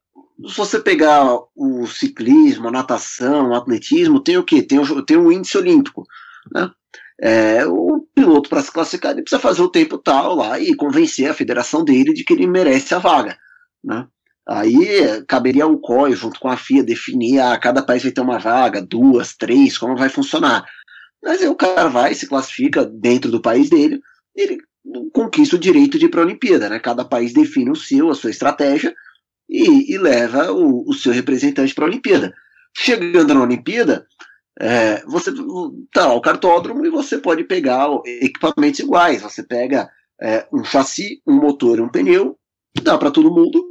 [0.48, 4.62] se você pegar o ciclismo, a natação, o atletismo, tem o quê?
[4.64, 6.06] Tem o, tem o índice olímpico,
[6.54, 6.72] né?
[7.22, 11.30] É, o piloto para se classificar ele precisa fazer o tempo tal lá e convencer
[11.30, 13.38] a federação dele de que ele merece a vaga,
[13.84, 14.08] né?
[14.48, 18.40] Aí caberia ao COI, junto com a FIA, definir, ah, cada país vai ter uma
[18.40, 20.66] vaga, duas, três, como vai funcionar.
[21.24, 24.02] Mas aí o cara vai, se classifica dentro do país dele,
[24.36, 24.58] ele
[25.14, 26.80] conquista o direito de ir para a Olimpíada, né?
[26.80, 28.94] Cada país define o seu, a sua estratégia,
[29.52, 32.34] e, e leva o, o seu representante para a Olimpíada.
[32.76, 34.08] Chegando na Olimpíada,
[34.60, 35.32] é, você
[35.94, 39.22] tá lá, o cartódromo e você pode pegar equipamentos iguais.
[39.22, 39.90] Você pega
[40.22, 42.38] é, um chassi, um motor e um pneu,
[42.82, 43.64] dá para todo mundo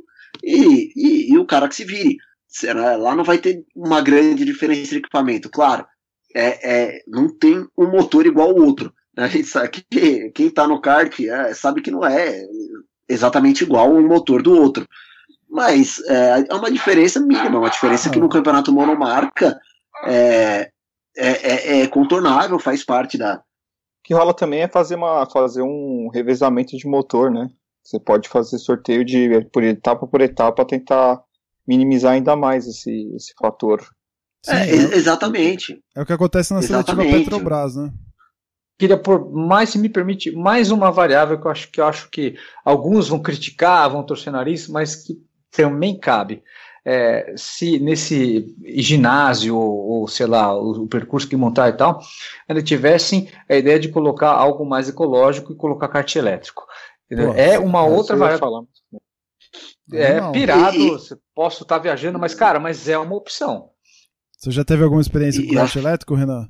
[0.43, 2.17] e, e, e, o cara que se vire.
[2.49, 5.87] Será, lá não vai ter uma grande diferença de equipamento, claro.
[6.35, 8.93] É, é não tem um motor igual ao outro.
[9.17, 12.43] A gente sabe que quem está no kart é, sabe que não é
[13.09, 14.89] exatamente igual um motor do outro.
[15.49, 19.61] Mas é, é uma diferença mínima, uma diferença que no campeonato monomarca
[20.05, 20.71] é,
[21.17, 23.37] é, é, é contornável, faz parte da.
[23.37, 23.41] O
[24.05, 27.49] que rola também é fazer, uma, fazer um revezamento de motor, né?
[27.85, 31.23] Você pode fazer sorteio de por etapa por etapa tentar
[31.67, 33.81] minimizar ainda mais esse, esse fator.
[34.45, 35.79] Sim, é, é, exatamente.
[35.95, 37.93] É o que acontece na seletiva Petrobras, né?
[38.79, 42.09] Queria pôr mais, se me permite, mais uma variável que eu acho que eu acho
[42.11, 42.35] que
[42.65, 46.43] alguns vão criticar, vão torcer nariz, mas que também cabe
[46.85, 52.01] é, se nesse ginásio ou, ou, sei lá, o, o, percurso que montar e tal,
[52.49, 56.67] ainda tivessem a ideia de colocar algo mais ecológico e colocar kart elétrico.
[57.09, 58.67] Pô, é uma outra variável.
[59.93, 60.33] É não.
[60.33, 60.99] pirado, e,
[61.35, 63.71] posso estar tá viajando, mas cara, mas é uma opção.
[64.39, 66.49] Você já teve alguma experiência e, com kart elétrico, Renan?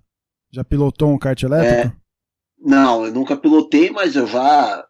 [0.52, 1.88] Já pilotou um kart elétrico?
[1.88, 2.00] É,
[2.62, 4.86] não, eu nunca pilotei, mas eu já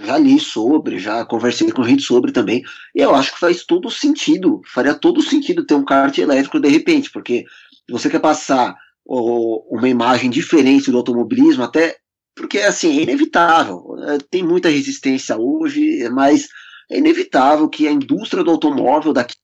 [0.00, 2.62] já li sobre, já conversei com gente sobre também,
[2.94, 6.68] e eu acho que faz todo sentido, faria todo sentido ter um kart elétrico de
[6.68, 7.44] repente, porque
[7.90, 11.96] você quer passar uma imagem diferente do automobilismo, até
[12.34, 16.48] porque assim, é inevitável, é, tem muita resistência hoje, mas
[16.90, 19.36] é inevitável que a indústria do automóvel daqui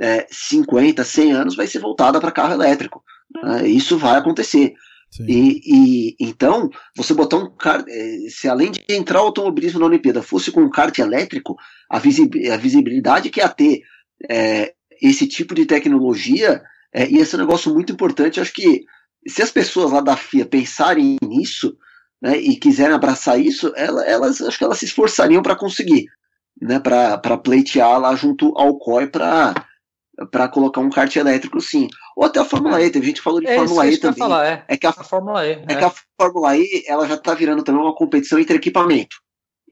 [0.00, 3.02] é, 50, 100 anos vai ser voltada para carro elétrico.
[3.42, 3.68] Né?
[3.68, 4.74] Isso vai acontecer.
[5.22, 9.86] E, e, então, você botar um kart, é, se além de entrar o automobilismo na
[9.86, 11.56] Olimpíada fosse com um kart elétrico,
[11.90, 13.82] a, a visibilidade que ia ter
[14.28, 18.40] é, esse tipo de tecnologia é, ia ser um negócio muito importante.
[18.40, 18.84] Acho que
[19.26, 21.76] se as pessoas lá da FIA pensarem nisso
[22.20, 26.06] né, e quiserem abraçar isso, elas, elas acho que elas se esforçariam para conseguir,
[26.60, 29.54] né, para pleitear lá junto ao COI para
[30.30, 31.88] para colocar um kart elétrico, sim.
[32.16, 34.18] Ou até a Fórmula E, teve gente que falou de é, Fórmula E também.
[34.18, 34.64] Falar, é.
[34.68, 34.76] é.
[34.76, 35.52] que a, a Fórmula E.
[35.52, 39.16] É, é, que a Fórmula E ela já está virando também uma competição entre equipamento.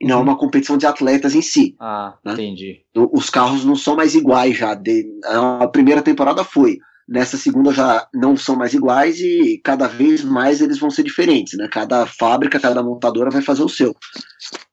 [0.01, 0.23] E não uhum.
[0.23, 1.75] uma competição de atletas em si.
[1.79, 2.33] Ah, né?
[2.33, 2.83] entendi.
[2.95, 4.73] Os carros não são mais iguais já.
[4.73, 6.77] De, a primeira temporada foi.
[7.07, 11.57] Nessa segunda já não são mais iguais e cada vez mais eles vão ser diferentes,
[11.57, 11.67] né?
[11.69, 13.95] Cada fábrica, cada montadora vai fazer o seu.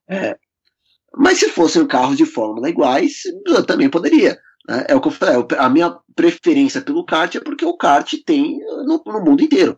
[0.09, 0.37] É.
[1.17, 3.23] Mas se fossem carros de Fórmula iguais,
[3.67, 4.39] também poderia.
[4.71, 4.85] Né?
[4.89, 8.61] É o que eu falei, a minha preferência pelo kart é porque o kart tem
[8.87, 9.77] no, no mundo inteiro.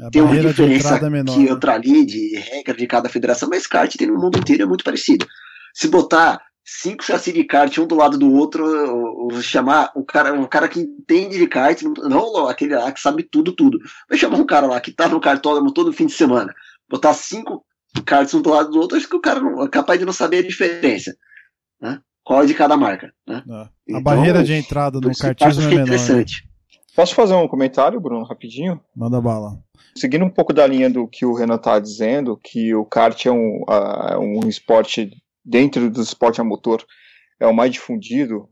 [0.00, 3.94] A tem uma diferença é aqui outra ali de regra de cada federação, mas kart
[3.96, 5.24] tem no mundo inteiro é muito parecido.
[5.72, 10.32] Se botar cinco chassis de kart um do lado do outro, ou, chamar o cara,
[10.32, 13.78] um cara que entende de kart, não aquele lá que sabe tudo, tudo.
[14.08, 16.52] Vai chamar um cara lá que tá no kartódromo todo fim de semana,
[16.90, 17.64] botar cinco
[18.04, 20.12] karts um do lado do outro, acho que o cara não, é capaz de não
[20.12, 21.16] saber a diferença.
[21.80, 22.00] Né?
[22.26, 23.12] Qual é de cada marca.
[23.24, 23.40] Né?
[23.48, 23.52] É.
[23.52, 25.82] A então, barreira de entrada no kartismo é menor.
[25.82, 26.44] Interessante.
[26.96, 28.80] Posso fazer um comentário, Bruno, rapidinho?
[28.96, 29.56] Manda bala.
[29.94, 33.30] Seguindo um pouco da linha do que o Renan está dizendo, que o kart é
[33.30, 35.10] um, uh, um esporte,
[35.44, 36.84] dentro do esporte a motor,
[37.38, 38.48] é o mais difundido,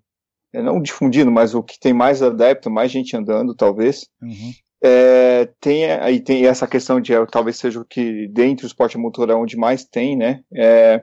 [0.53, 4.07] é não difundido, mas o que tem mais adepto, mais gente andando, talvez.
[4.23, 4.53] Uhum.
[4.85, 9.01] É, tem aí tem essa questão de talvez seja o que dentro do esporte a
[9.01, 10.43] motor é onde mais tem, né?
[10.55, 11.03] É,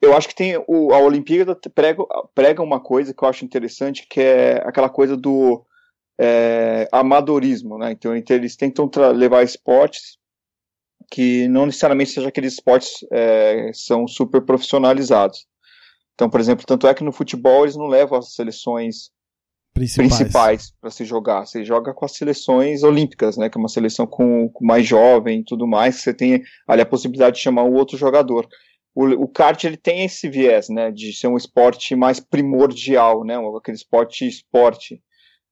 [0.00, 2.02] eu acho que tem o, a Olimpíada prega,
[2.34, 5.64] prega uma coisa que eu acho interessante, que é aquela coisa do
[6.18, 7.92] é, amadorismo, né?
[7.92, 10.18] Então eles tentam levar esportes
[11.10, 15.46] que não necessariamente sejam aqueles esportes é, são super profissionalizados.
[16.14, 19.10] Então, por exemplo, tanto é que no futebol eles não levam as seleções
[19.74, 21.46] principais, principais para se jogar.
[21.46, 23.48] Você joga com as seleções olímpicas, né?
[23.48, 25.96] Que é uma seleção com, com mais jovem e tudo mais.
[25.96, 28.46] Você tem ali a possibilidade de chamar um outro jogador
[29.00, 33.34] o, o kart ele tem esse viés, né, de ser um esporte mais primordial, né,
[33.56, 35.02] aquele esporte esporte.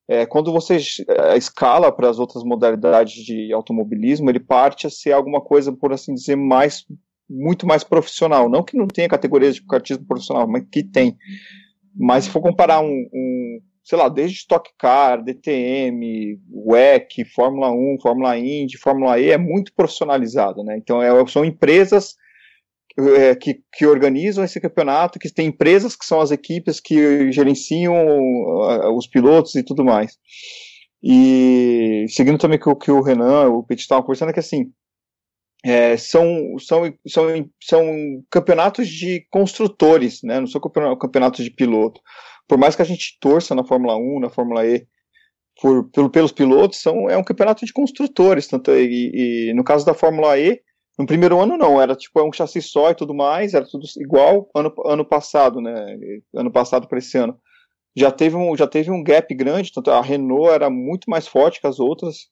[0.06, 0.76] É, quando você
[1.08, 5.92] é, escala para as outras modalidades de automobilismo, ele parte a ser alguma coisa, por
[5.92, 6.84] assim dizer, mais
[7.28, 8.48] muito mais profissional.
[8.48, 11.16] Não que não tenha categorias de kartismo profissional, mas que tem.
[11.94, 17.98] Mas se for comparar um, um sei lá, desde Stock Car, DTM, WEC, Fórmula 1,
[18.00, 20.76] Fórmula Indy, Fórmula E, é muito profissionalizado, né?
[20.78, 22.14] Então é, são empresas
[22.98, 27.94] é, que, que organizam esse campeonato, que tem empresas que são as equipes que gerenciam
[27.94, 30.18] uh, os pilotos e tudo mais.
[31.02, 34.72] E seguindo também que que o Renan, o Petit estavam conversando, é que assim,
[35.64, 40.40] é, são, são, são, são campeonatos de construtores, né?
[40.40, 42.00] não são campeonatos de piloto.
[42.48, 44.87] Por mais que a gente torça na Fórmula 1, na Fórmula E,
[45.61, 48.46] por, pelo, pelos pilotos, são, é um campeonato de construtores.
[48.48, 50.61] Tanto, e, e no caso da Fórmula E,
[50.98, 54.50] no primeiro ano não, era tipo um chassi só e tudo mais, era tudo igual
[54.54, 55.96] ano, ano passado, né?
[56.34, 57.38] Ano passado para esse ano.
[57.96, 61.61] Já teve, um, já teve um gap grande, tanto a Renault era muito mais forte
[61.61, 62.28] que as outras.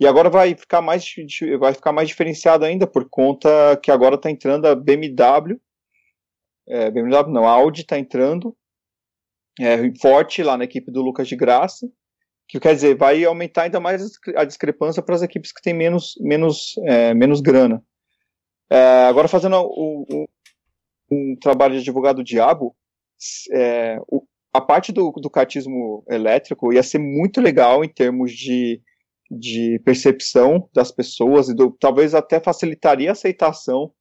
[0.00, 1.04] E agora vai ficar mais,
[1.58, 5.60] vai ficar mais diferenciado ainda por conta que agora está entrando a BMW.
[6.68, 8.56] É, BMW não, a Audi está entrando
[9.60, 11.86] é, forte lá na equipe do Lucas de Graça
[12.48, 16.14] que quer dizer, vai aumentar ainda mais a discrepância para as equipes que têm menos,
[16.20, 17.82] menos, é, menos grana.
[18.70, 20.26] É, agora, fazendo um,
[21.10, 22.74] um, trabalho de advogado diabo,
[23.52, 28.80] é, o, a parte do, do cartismo elétrico ia ser muito legal em termos de,
[29.30, 33.92] de percepção das pessoas e do, talvez até facilitaria a aceitação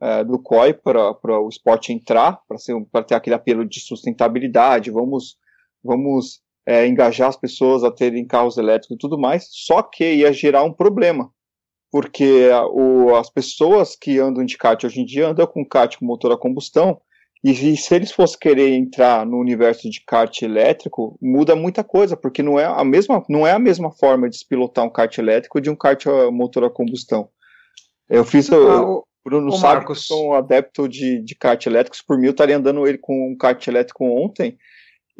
[0.00, 2.40] é, do COI para o esporte entrar,
[2.90, 5.36] para ter aquele apelo de sustentabilidade, vamos,
[5.82, 10.32] vamos é, engajar as pessoas a terem carros elétricos e tudo mais, só que ia
[10.32, 11.30] gerar um problema,
[11.90, 16.04] porque o, as pessoas que andam de kart hoje em dia andam com kart com
[16.04, 17.00] motor a combustão,
[17.42, 22.42] e se eles fossem querer entrar no universo de kart elétrico, muda muita coisa, porque
[22.42, 25.60] não é a mesma, não é a mesma forma de se pilotar um kart elétrico
[25.60, 27.30] de um kart a motor a combustão.
[28.10, 28.50] Eu fiz.
[28.52, 30.00] Ah, o Bruno sabe Marcos.
[30.00, 33.30] que sou um adepto de, de kart elétricos, por mim eu estaria andando ele com
[33.30, 34.58] um kart elétrico ontem,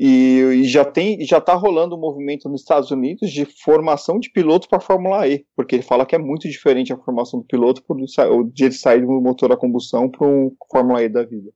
[0.03, 4.31] e, e, já tem, já está rolando um movimento nos Estados Unidos de formação de
[4.31, 7.45] pilotos para a Fórmula E, porque ele fala que é muito diferente a formação do
[7.45, 11.51] piloto por, de ele sair do motor a combustão para um Fórmula E da vida.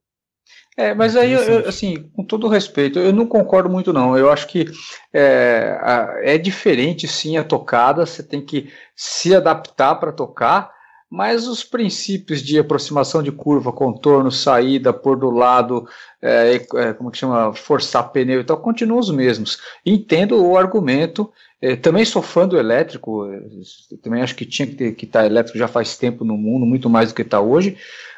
[0.77, 4.19] É, mas aí, eu, assim, com todo respeito, eu não concordo muito, não.
[4.19, 4.67] Eu acho que
[5.11, 5.79] é,
[6.23, 10.71] é diferente, sim, a tocada, você tem que se adaptar para tocar,
[11.11, 15.87] mas os princípios de aproximação de curva, contorno, saída, pôr do lado,
[16.21, 19.59] é, é, como que chama, forçar pneu e tal, continuam os mesmos.
[19.85, 21.31] Entendo o argumento,
[21.61, 23.41] é, também sou fã do elétrico, é,
[24.03, 27.11] também acho que tinha que estar tá elétrico já faz tempo no mundo, muito mais
[27.11, 27.77] do que está hoje,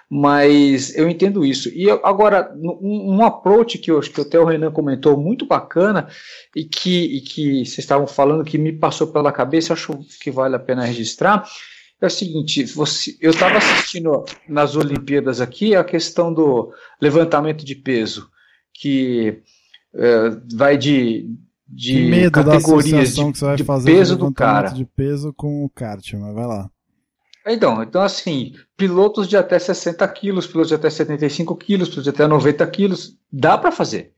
[0.09, 1.69] mas eu entendo isso.
[1.69, 6.09] E agora, um, um, approach que, eu, que até o Renan comentou muito bacana
[6.55, 10.55] e que, e que vocês estavam falando que me passou pela cabeça, acho que vale
[10.55, 11.45] a pena registrar,
[12.01, 17.75] é o seguinte, você, eu estava assistindo nas Olimpíadas aqui a questão do levantamento de
[17.75, 18.31] peso,
[18.73, 19.43] que
[19.95, 21.31] é, vai de,
[21.67, 24.69] de medo categorias da de, que você vai de fazer peso do cara.
[24.69, 26.71] de peso com o kart, mas vai lá.
[27.49, 32.11] Então, então, assim, pilotos de até 60 quilos, pilotos de até 75 quilos, pilotos de
[32.11, 34.13] até 90 quilos, dá para fazer.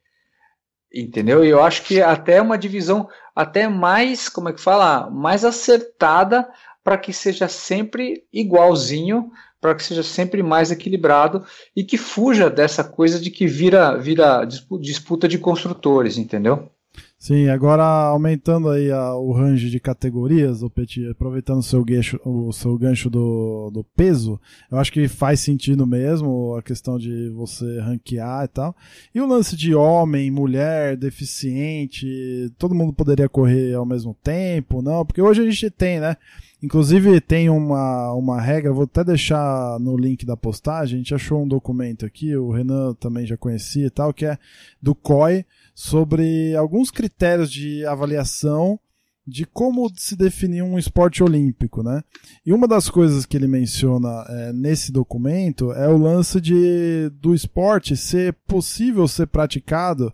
[0.92, 1.44] Entendeu?
[1.44, 3.06] E eu acho que até uma divisão
[3.36, 6.48] até mais, como é que fala, mais acertada
[6.88, 9.30] para que seja sempre igualzinho,
[9.60, 11.44] para que seja sempre mais equilibrado
[11.76, 14.42] e que fuja dessa coisa de que vira, vira
[14.80, 16.70] disputa de construtores, entendeu?
[17.18, 22.18] Sim, agora aumentando aí a, o range de categorias, o Petit, aproveitando o seu gancho,
[22.24, 24.40] o seu gancho do, do peso,
[24.72, 28.74] eu acho que faz sentido mesmo a questão de você ranquear e tal.
[29.14, 35.04] E o lance de homem, mulher, deficiente, todo mundo poderia correr ao mesmo tempo, não?
[35.04, 36.16] Porque hoje a gente tem, né?
[36.60, 41.42] Inclusive tem uma, uma regra, vou até deixar no link da postagem, a gente achou
[41.42, 44.36] um documento aqui, o Renan também já conhecia e tal, que é
[44.82, 48.78] do COI, sobre alguns critérios de avaliação
[49.24, 52.02] de como se definir um esporte olímpico, né?
[52.44, 57.34] E uma das coisas que ele menciona é, nesse documento é o lance de do
[57.34, 60.12] esporte ser possível ser praticado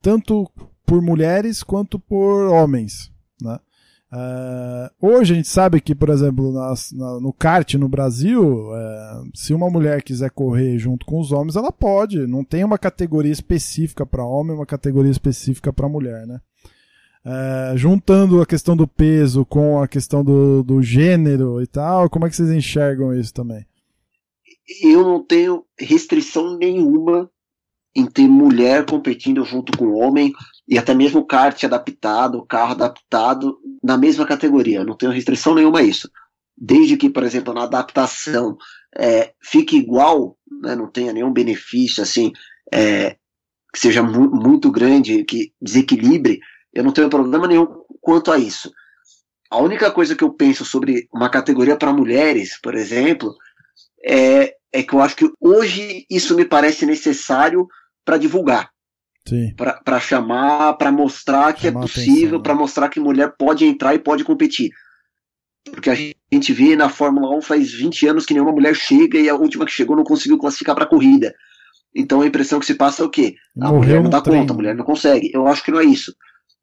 [0.00, 0.48] tanto
[0.86, 3.11] por mulheres quanto por homens?
[4.12, 9.30] Uh, hoje a gente sabe que, por exemplo, nas, na, no kart no Brasil, uh,
[9.34, 12.26] se uma mulher quiser correr junto com os homens, ela pode.
[12.26, 16.40] Não tem uma categoria específica para homem, uma categoria específica para mulher, né?
[17.24, 22.26] Uh, juntando a questão do peso com a questão do, do gênero e tal, como
[22.26, 23.64] é que vocês enxergam isso também?
[24.82, 27.30] Eu não tenho restrição nenhuma
[27.94, 30.32] em ter mulher competindo junto com homem
[30.66, 34.84] e até mesmo kart adaptado, carro adaptado na mesma categoria.
[34.84, 36.10] Não tenho restrição nenhuma a isso.
[36.56, 38.56] Desde que, por exemplo, na adaptação
[38.96, 42.32] é, fique igual, né, não tenha nenhum benefício assim
[42.72, 43.16] é,
[43.72, 46.40] que seja mu muito grande, que desequilibre,
[46.72, 47.66] eu não tenho problema nenhum
[48.00, 48.72] quanto a isso.
[49.50, 53.34] A única coisa que eu penso sobre uma categoria para mulheres, por exemplo,
[54.04, 57.66] é, é que eu acho que hoje isso me parece necessário
[58.04, 58.72] para divulgar
[59.84, 62.60] para chamar, para mostrar que é chamar é possível, para né?
[62.60, 64.70] mostrar que mulher pode entrar e pode competir.
[65.70, 69.28] Porque a gente vê na Fórmula 1 faz 20 anos que nenhuma mulher chega e
[69.28, 71.32] a última que chegou não conseguiu classificar para a corrida.
[71.94, 73.36] Então a impressão que se passa é o quê?
[73.60, 74.40] A mulher não dá treino.
[74.42, 75.30] conta, a mulher não consegue.
[75.32, 76.12] Eu acho que não é isso.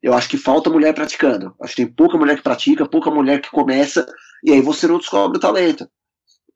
[0.02, 1.54] Eu acho que falta mulher praticando.
[1.62, 4.06] Acho que tem pouca mulher que pratica, pouca mulher que começa,
[4.44, 5.88] e aí você não descobre o talento.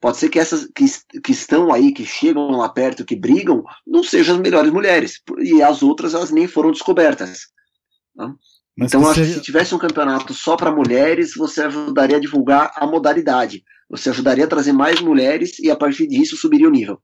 [0.00, 0.84] Pode ser que essas que,
[1.20, 5.20] que estão aí, que chegam lá perto, que brigam, não sejam as melhores mulheres.
[5.38, 7.46] E as outras, elas nem foram descobertas.
[8.14, 8.32] Né?
[8.78, 9.28] Então, acho seria...
[9.30, 13.62] que se tivesse um campeonato só para mulheres, você ajudaria a divulgar a modalidade.
[13.88, 17.00] Você ajudaria a trazer mais mulheres e, a partir disso, subiria o nível.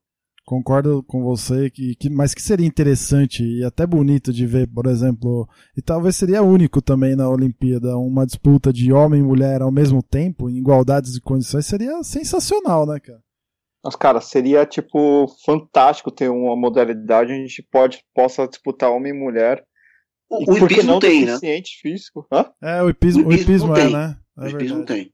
[0.51, 4.85] Concordo com você, que, que, mas que seria interessante e até bonito de ver, por
[4.85, 5.47] exemplo,
[5.77, 10.03] e talvez seria único também na Olimpíada, uma disputa de homem e mulher ao mesmo
[10.03, 13.21] tempo, em igualdades de condições, seria sensacional, né, cara?
[13.81, 19.13] Mas, cara, seria, tipo, fantástico ter uma modalidade onde a gente pode, possa disputar homem
[19.13, 19.63] e mulher.
[20.29, 21.39] O, o hipismo não tem, né?
[21.81, 22.27] físico.
[22.29, 22.51] Hã?
[22.61, 24.17] É, o hipismo, o hipismo, é, né?
[24.37, 25.13] É o hipismo tem.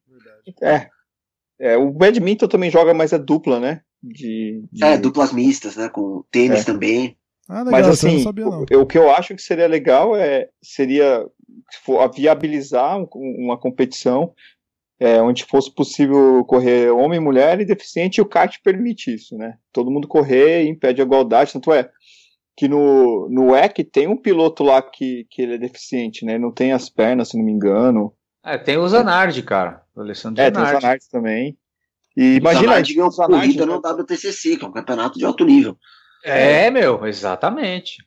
[0.63, 0.89] É.
[1.59, 1.77] é.
[1.77, 3.81] O badminton também joga, mas é dupla, né?
[4.01, 4.83] de, de...
[4.83, 5.89] É, duplas mistas, né?
[5.89, 6.63] Com tênis é.
[6.63, 7.17] também.
[7.49, 11.25] Ah, legal, Mas assim, sabia, o, o, que eu acho que seria legal é seria
[11.83, 14.33] for, viabilizar uma competição
[14.99, 19.57] é, onde fosse possível correr homem, mulher e deficiente, e o kart permite isso, né?
[19.71, 21.89] Todo mundo correr e impede a igualdade, tanto é
[22.57, 26.33] que no, no EC tem um piloto lá que, que ele é deficiente, né?
[26.33, 28.11] Ele não tem as pernas, se não me engano.
[28.47, 29.83] É, tem o Zanardi, cara.
[29.93, 31.57] O Alessandro é, tem o Zanardi também.
[32.15, 35.77] E imagina a ganhou corrida no WTCC, que é um campeonato de alto nível.
[36.23, 37.97] É, meu, exatamente.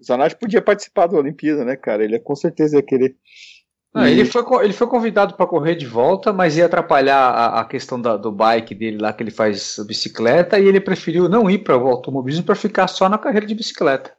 [0.00, 2.04] O Zanardi podia participar da Olimpíada, né, cara?
[2.04, 3.16] Ele com certeza ia querer.
[3.94, 7.64] Ah, ele, foi, ele foi convidado para correr de volta, mas ia atrapalhar a, a
[7.64, 11.58] questão da, do bike dele lá, que ele faz bicicleta, e ele preferiu não ir
[11.58, 14.12] para o automobilismo para ficar só na carreira de bicicleta.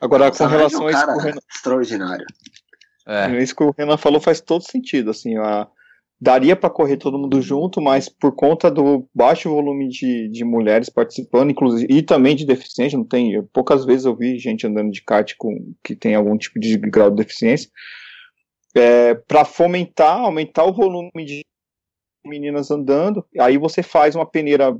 [0.00, 2.26] Agora, com relação um a isso, cara que o Renan, extraordinário.
[3.06, 3.42] É.
[3.42, 5.10] isso que o Renan falou faz todo sentido.
[5.10, 5.68] Assim, a,
[6.22, 10.88] daria para correr todo mundo junto, mas por conta do baixo volume de, de mulheres
[10.88, 13.42] participando, inclusive, e também de deficiência, não tem.
[13.52, 17.10] poucas vezes eu vi gente andando de kart com, que tem algum tipo de grau
[17.10, 17.68] de deficiência.
[18.72, 21.42] É, para fomentar, aumentar o volume de
[22.24, 24.76] meninas andando, aí você faz uma peneira.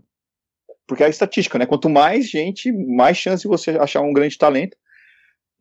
[0.86, 1.66] Porque é a estatística, né?
[1.66, 4.76] Quanto mais gente, mais chance de você achar um grande talento.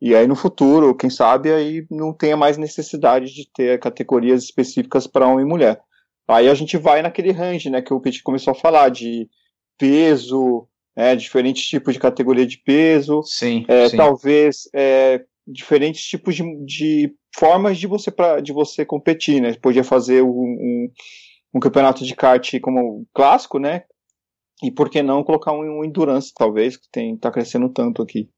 [0.04, 5.06] E aí no futuro, quem sabe, aí não tenha mais necessidade de ter categorias específicas
[5.06, 5.80] para homem e mulher.
[6.26, 9.30] Aí a gente vai naquele range, né, que o Petit começou a falar, de
[9.78, 13.96] peso, é, diferentes tipos de categoria de peso, Sim, é, sim.
[13.96, 19.52] talvez é, diferentes tipos de, de formas de você, pra, de você competir, né?
[19.52, 20.88] Você podia fazer um, um,
[21.54, 23.84] um campeonato de kart como clássico, né?
[24.64, 28.28] E por que não colocar um, um endurance, talvez, que tem, tá crescendo tanto aqui.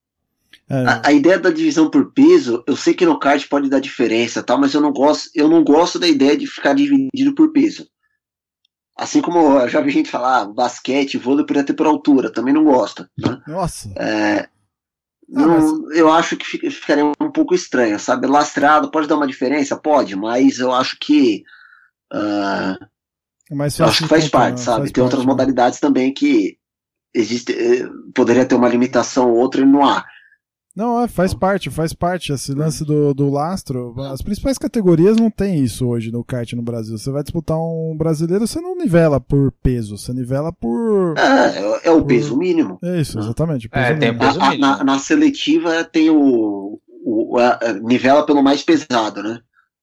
[0.69, 3.81] É, A, a ideia da divisão por peso, eu sei que no kart pode dar
[3.81, 7.53] diferença, tal, mas eu não gosto, eu não gosto da ideia de ficar dividido por
[7.53, 7.89] peso.
[8.97, 12.55] Assim como eu já vi gente falar, ah, basquete, vôlei poderia ter por altura, também
[12.55, 13.09] não gosto.
[13.19, 13.41] Né?
[13.47, 13.93] Nossa.
[13.97, 14.49] É,
[15.35, 18.27] Ah, não- Eu acho que fica- ficaria um pouco estranho, sabe?
[18.27, 19.75] Lastrado pode dar uma diferença?
[19.75, 21.43] Pode, mas eu acho que.
[23.51, 24.65] É mais eu acho que faz parte, né?
[24.65, 24.81] sabe?
[24.81, 25.33] Faz Tem outras parte, né?
[25.33, 26.57] modalidades também que
[27.15, 30.05] existe, eh, poderia ter uma limitação ou outra e não há.
[30.77, 32.33] Não, é, faz parte, faz parte.
[32.33, 33.95] Esse lance do, do lastro.
[34.11, 36.99] As principais categorias não tem isso hoje no kart no Brasil.
[36.99, 41.15] Você vai disputar um brasileiro, você não nivela por peso, você nivela por.
[41.17, 42.79] É, é- é o peso mínimo.
[42.83, 43.69] É isso, exatamente.
[43.71, 44.67] É, tem peso A- a- mínimo.
[44.67, 49.39] na, na seletiva tem o, o- a- a- nivela pelo mais pesado, né?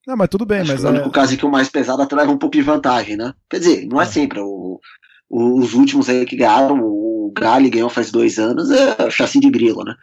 [0.05, 1.69] Não, mas tudo bem, Acho mas que o único é, caso é que o mais
[1.69, 3.33] pesado até leva um pouco de vantagem, né?
[3.49, 4.07] Quer dizer, não é, É.
[4.07, 4.39] sempre.
[4.41, 4.79] O,
[5.29, 9.39] o- os últimos aí que ganharam, o Gali ganhou faz dois anos, é o chassi
[9.39, 9.95] de grilo, né?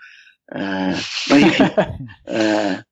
[0.52, 0.90] É,
[1.28, 1.64] mas enfim.
[2.26, 2.82] é,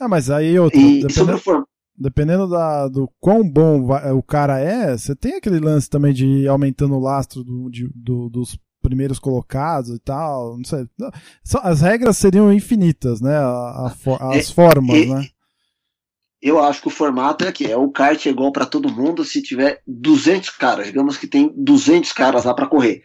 [0.00, 4.58] Ah, mas aí outra, e sobre dependendo, dependendo da, do quão bom va- o cara
[4.58, 8.58] é, você tem aquele lance também de ir aumentando o lastro do, de- do- dos
[8.82, 10.56] primeiros colocados e tal.
[10.56, 10.86] Não sei.
[11.62, 13.36] As regras seriam infinitas, né?
[13.36, 15.28] A- a for- as É, formas, é, né?
[16.40, 19.24] Eu acho que o formato é que é o kart é igual para todo mundo
[19.24, 23.02] se tiver 200 caras, digamos que tem 200 caras lá para correr.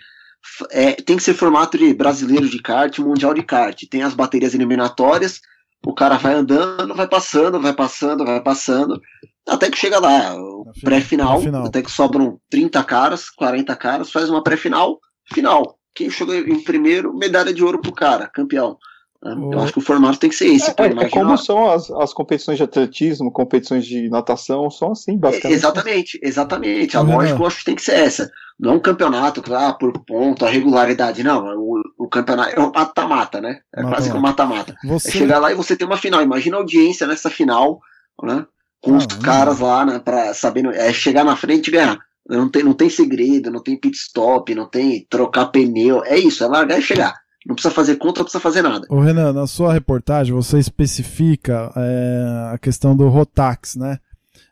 [0.71, 3.81] É, tem que ser formato de brasileiro de kart, mundial de kart.
[3.89, 5.41] Tem as baterias eliminatórias,
[5.85, 9.01] o cara vai andando, vai passando, vai passando, vai passando,
[9.47, 11.65] até que chega lá, o pré-final, na final.
[11.65, 14.99] até que sobram 30 caras, 40 caras, faz uma pré-final,
[15.33, 15.77] final.
[15.93, 18.77] Quem chegou em primeiro, medalha de ouro pro cara, campeão.
[19.25, 20.69] O- Eu acho que o formato tem que ser esse.
[20.69, 25.17] É, é imagina- como são as, as competições de atletismo, competições de natação, são assim,
[25.17, 25.57] basicamente.
[25.57, 26.97] Exatamente, exatamente.
[26.97, 28.29] A lógica eu acho que tem que ser essa.
[28.59, 31.45] Não é um campeonato, ah, por ponto, a regularidade, não.
[31.57, 33.59] O, o campeonato é um mata-mata, né?
[33.75, 34.75] É quase que um mata-mata.
[34.83, 36.21] É Você, chegar lá e você ter uma final.
[36.21, 37.79] Imagina a audiência nessa final,
[38.21, 38.45] né?
[38.81, 39.99] Com os Ah, caras lá, né?
[39.99, 40.69] Pra sabendo.
[40.71, 41.97] É chegar na frente e ganhar.
[42.29, 46.03] Não tem, não tem segredo, não tem pit stop, não tem trocar pneu.
[46.05, 47.22] É isso, é largar e chegar.
[47.45, 48.87] Não precisa fazer conta, não precisa fazer nada.
[48.89, 53.99] Ô Renan, na sua reportagem você especifica é, a questão do Rotax, né?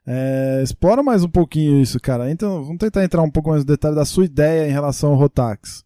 [0.05, 2.29] É, explora mais um pouquinho isso, cara.
[2.29, 5.15] Então, vamos tentar entrar um pouco mais no detalhe da sua ideia em relação ao
[5.15, 5.83] Rotax.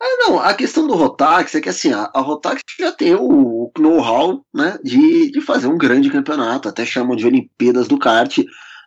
[0.00, 3.20] Ah, não, a questão do Rotax é que assim, a, a Rotax já tem o,
[3.20, 8.38] o know-how né, de, de fazer um grande campeonato, até chamam de Olimpíadas do kart,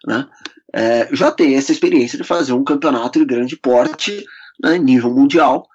[0.08, 0.28] né?
[0.74, 4.24] É, já tem essa experiência de fazer um campeonato de grande porte,
[4.64, 5.68] né, nível mundial,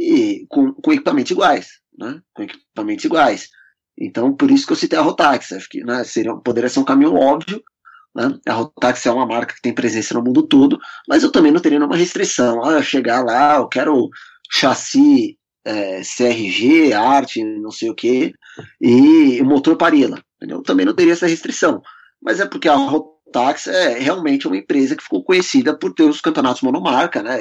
[0.00, 2.20] e com, com equipamentos iguais, né?
[2.32, 3.50] Com equipamentos iguais.
[3.98, 6.84] Então, por isso que eu citei a Rotax, acho que né, seria, poderia ser um
[6.84, 7.62] caminho óbvio,
[8.16, 8.34] né?
[8.48, 11.60] A Rotax é uma marca que tem presença no mundo todo, mas eu também não
[11.60, 12.64] teria nenhuma restrição.
[12.64, 14.08] Ah, chegar lá, eu quero
[14.50, 18.32] chassi é, CRG, arte, não sei o que,
[18.80, 20.18] e motor Parila.
[20.36, 20.62] Entendeu?
[20.62, 21.82] Também não teria essa restrição.
[22.22, 26.22] Mas é porque a Rotax é realmente uma empresa que ficou conhecida por ter os
[26.22, 27.38] campeonatos monomarca, né?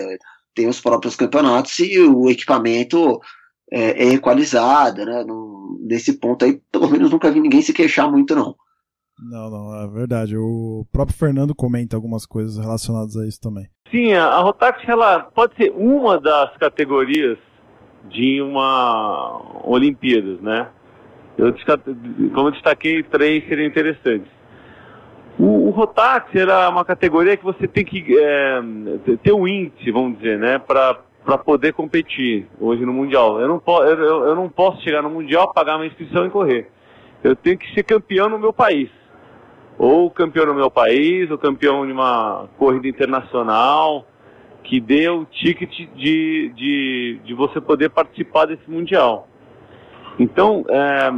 [0.59, 3.21] Tem os próprios campeonatos e o equipamento
[3.71, 5.23] é, é equalizado, né?
[5.25, 8.53] Não- nesse ponto aí, pelo menos nunca vi ninguém se queixar muito, não.
[9.31, 10.35] Não, não, é verdade.
[10.35, 13.69] O próprio Fernando comenta algumas coisas relacionadas a isso também.
[13.89, 17.37] Sim, a Rotax ela pode ser uma das categorias
[18.09, 20.67] de uma Olimpíadas, né?
[21.37, 21.53] Eu,
[22.33, 24.29] como eu destaquei, três seriam interessantes.
[25.39, 28.61] O, o Rotax era uma categoria que você tem que é,
[29.23, 30.95] ter um índice, vamos dizer, né, para
[31.45, 33.39] poder competir hoje no Mundial.
[33.39, 36.69] Eu não, po eu, eu- não posso chegar no Mundial, pagar uma inscrição e correr.
[37.23, 38.89] Eu tenho que ser campeão no meu país.
[39.77, 44.05] ou campeão no meu país, ou campeão de uma corrida internacional,
[44.61, 49.25] que dê o ticket de, de, de você poder participar desse Mundial.
[50.19, 51.09] Então, é,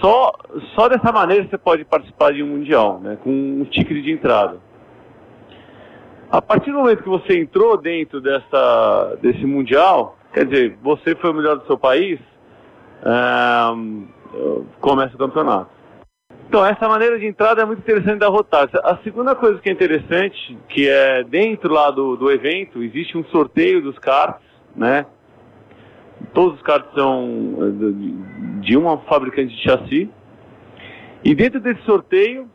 [0.00, 0.32] só,
[0.74, 4.58] só dessa maneira você pode participar de um Mundial, né, com um ticket de entrada.
[6.30, 11.30] A partir do momento que você entrou dentro dessa, desse Mundial, quer dizer, você foi
[11.30, 12.20] o melhor do seu país,
[13.02, 15.70] é, começa o campeonato.
[16.48, 18.74] Então, essa maneira de entrada é muito interessante da Rotax.
[18.76, 23.24] A segunda coisa que é interessante, que é dentro lá do, do evento, existe um
[23.24, 24.42] sorteio dos cards,
[24.74, 25.06] né?
[26.32, 30.10] Todos os cards são eh, de uma fabricante de chassi.
[31.24, 32.48] E dentro desse sorteio,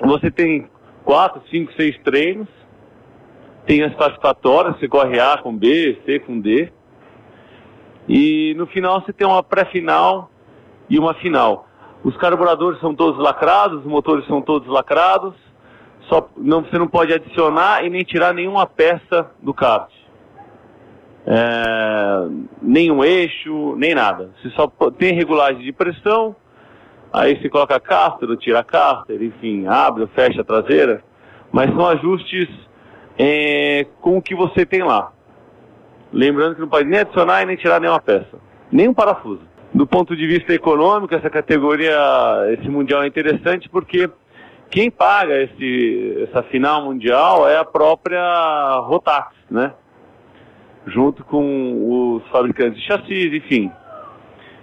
[0.00, 0.68] você tem
[1.04, 2.48] quatro, cinco, seis treinos.
[3.66, 6.72] Tem as classificatórias, você corre A com B, C com D.
[8.08, 10.30] E no final você tem uma pré-final
[10.88, 11.66] e uma final.
[12.04, 15.34] Os carburadores são todos lacrados, os motores são todos lacrados.
[16.02, 19.90] Só não, você não pode adicionar e nem tirar nenhuma peça do kart.
[21.26, 22.28] É,
[22.62, 24.30] nenhum eixo, nem nada.
[24.40, 26.36] Você só tem regulagem de pressão,
[27.12, 31.02] aí você coloca cárter, tira cárter, enfim, abre fecha a traseira.
[31.50, 32.48] Mas são ajustes
[33.18, 35.12] é, com o que você tem lá.
[36.12, 38.38] Lembrando que não pode nem adicionar e nem tirar nenhuma peça,
[38.70, 39.42] nem um parafuso.
[39.74, 41.98] Do ponto de vista econômico, essa categoria,
[42.52, 44.08] esse mundial é interessante porque
[44.70, 49.72] quem paga esse, essa final mundial é a própria Rotax, né?
[50.86, 53.70] Junto com os fabricantes de chassis, enfim.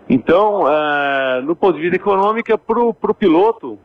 [0.09, 3.79] Então, é, no ponto de vista econômico, para o piloto,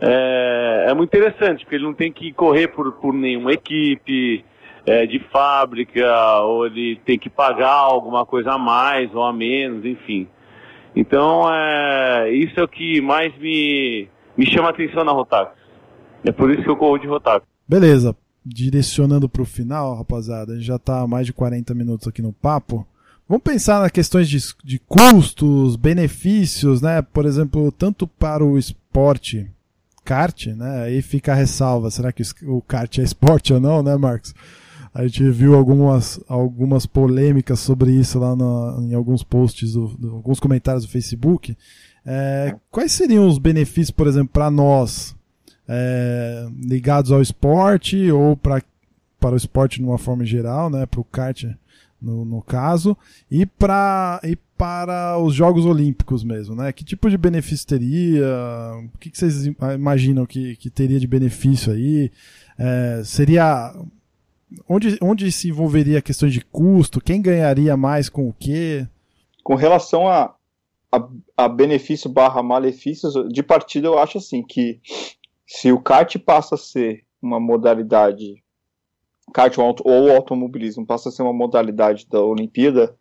[0.00, 4.44] é, é, muito interessante, porque ele não tem que correr por, por nenhuma equipe,
[4.84, 9.84] é, de fábrica, ou ele tem que pagar alguma coisa a mais ou a menos,
[9.84, 10.28] enfim.
[10.94, 15.52] Então, é, isso é o que mais me, me chama atenção na Rotax.
[16.24, 17.44] É por isso que eu corro de Rotax.
[17.68, 18.16] Beleza.
[18.48, 22.32] Direcionando para o final, rapaziada, a gente já está mais de 40 minutos aqui no
[22.32, 22.86] papo.
[23.28, 27.02] Vamos pensar nas questões de, de custos, benefícios, né?
[27.02, 29.50] Por exemplo, tanto para o esporte
[30.04, 30.84] kart, né?
[30.84, 34.32] Aí fica a ressalva, será que o kart é esporte ou não, né, Marcos?
[34.94, 40.14] A gente viu algumas, algumas polêmicas sobre isso lá no, em alguns posts, do, do,
[40.14, 41.54] alguns comentários do Facebook.
[42.06, 45.14] É, quais seriam os benefícios, por exemplo, para nós
[45.68, 48.62] é, ligados ao esporte ou pra,
[49.18, 51.44] para o esporte de uma forma geral, né, para o kart
[52.00, 52.96] no, no caso,
[53.30, 56.72] e, pra, e para os Jogos Olímpicos mesmo, né?
[56.72, 58.26] Que tipo de benefício teria?
[58.94, 62.10] O que, que vocês imaginam que, que teria de benefício aí?
[62.58, 63.74] É, seria
[64.68, 67.00] onde, onde se envolveria a questão de custo?
[67.00, 68.86] Quem ganharia mais com o quê?
[69.42, 70.34] Com relação a,
[70.90, 74.80] a, a benefício barra malefícios, de partida eu acho assim que
[75.46, 78.42] se o kart passa a ser uma modalidade,
[79.32, 82.96] kart ou, automobilismo passa a ser uma modalidade da Olimpíada,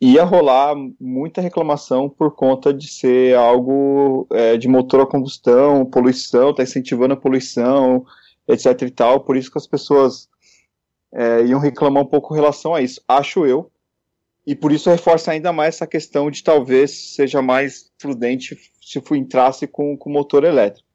[0.00, 6.50] ia rolar muita reclamação por conta de ser algo é, de motor a combustão, poluição,
[6.50, 8.04] está incentivando a poluição,
[8.48, 10.28] etc e tal, por isso que as pessoas
[11.12, 13.70] é, iam reclamar um pouco em relação a isso, acho eu.
[14.46, 19.66] E por isso reforça ainda mais essa questão de talvez seja mais prudente se entrasse
[19.66, 20.86] com, com motor elétrico.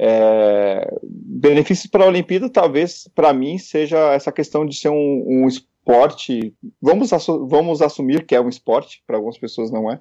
[0.00, 5.48] É, benefícios para a Olimpíada, talvez, para mim, seja essa questão de ser um, um
[5.48, 6.54] esporte.
[6.80, 7.10] Vamos,
[7.48, 10.00] vamos assumir que é um esporte, para algumas pessoas não é.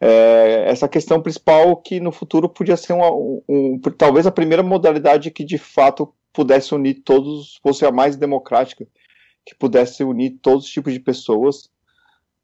[0.00, 0.64] é.
[0.68, 5.30] essa questão principal que no futuro podia ser uma, um, um, talvez a primeira modalidade
[5.30, 8.86] que de fato pudesse unir todos, fosse a mais democrática,
[9.44, 11.68] que pudesse unir todos os tipos de pessoas,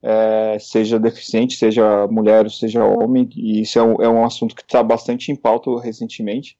[0.02, 4.62] é, seja deficiente, seja mulher, seja homem, e isso é um, é um assunto que
[4.62, 6.58] está bastante em pauta recentemente.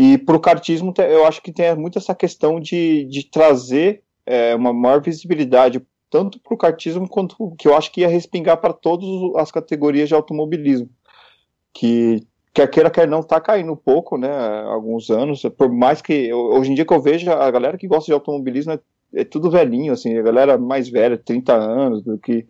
[0.00, 4.54] E para o cartismo, eu acho que tem muito essa questão de, de trazer é,
[4.54, 8.72] uma maior visibilidade, tanto para o cartismo, quanto que eu acho que ia respingar para
[8.72, 10.88] todas as categorias de automobilismo,
[11.74, 12.24] que
[12.54, 14.30] quer queira, quer não, tá caindo um pouco, né,
[14.66, 18.06] alguns anos, por mais que, hoje em dia que eu vejo, a galera que gosta
[18.06, 18.80] de automobilismo é,
[19.12, 22.46] é tudo velhinho, assim, a galera mais velha, 30 anos, do que,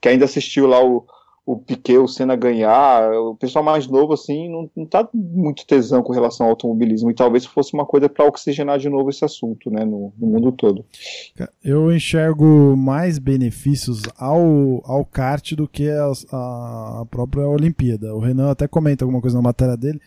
[0.00, 1.04] que ainda assistiu lá o,
[1.46, 6.02] o Piquet, o Senna ganhar, o pessoal mais novo, assim, não, não tá muito tesão
[6.02, 9.70] com relação ao automobilismo, e talvez fosse uma coisa para oxigenar de novo esse assunto,
[9.70, 10.84] né, no, no, mundo todo.
[11.62, 18.12] Eu enxergo mais benefícios ao, ao kart do que a, a própria Olimpíada.
[18.12, 20.00] O Renan até comenta alguma coisa na matéria dele,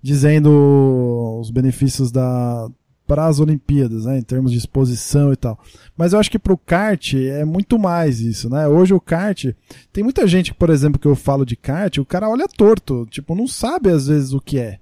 [0.00, 2.70] dizendo os benefícios da,
[3.10, 5.58] para as Olimpíadas, né, em termos de exposição e tal.
[5.96, 8.68] Mas eu acho que para o kart é muito mais isso, né?
[8.68, 9.46] Hoje o kart
[9.92, 13.34] tem muita gente, por exemplo, que eu falo de kart, o cara olha torto, tipo,
[13.34, 14.78] não sabe às vezes o que é.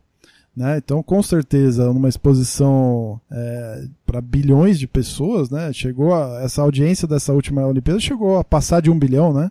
[0.55, 0.77] Né?
[0.77, 5.73] Então, com certeza, numa exposição é, para bilhões de pessoas, né?
[5.73, 9.51] Chegou a, essa audiência dessa última Olimpíada chegou a passar de um bilhão, né?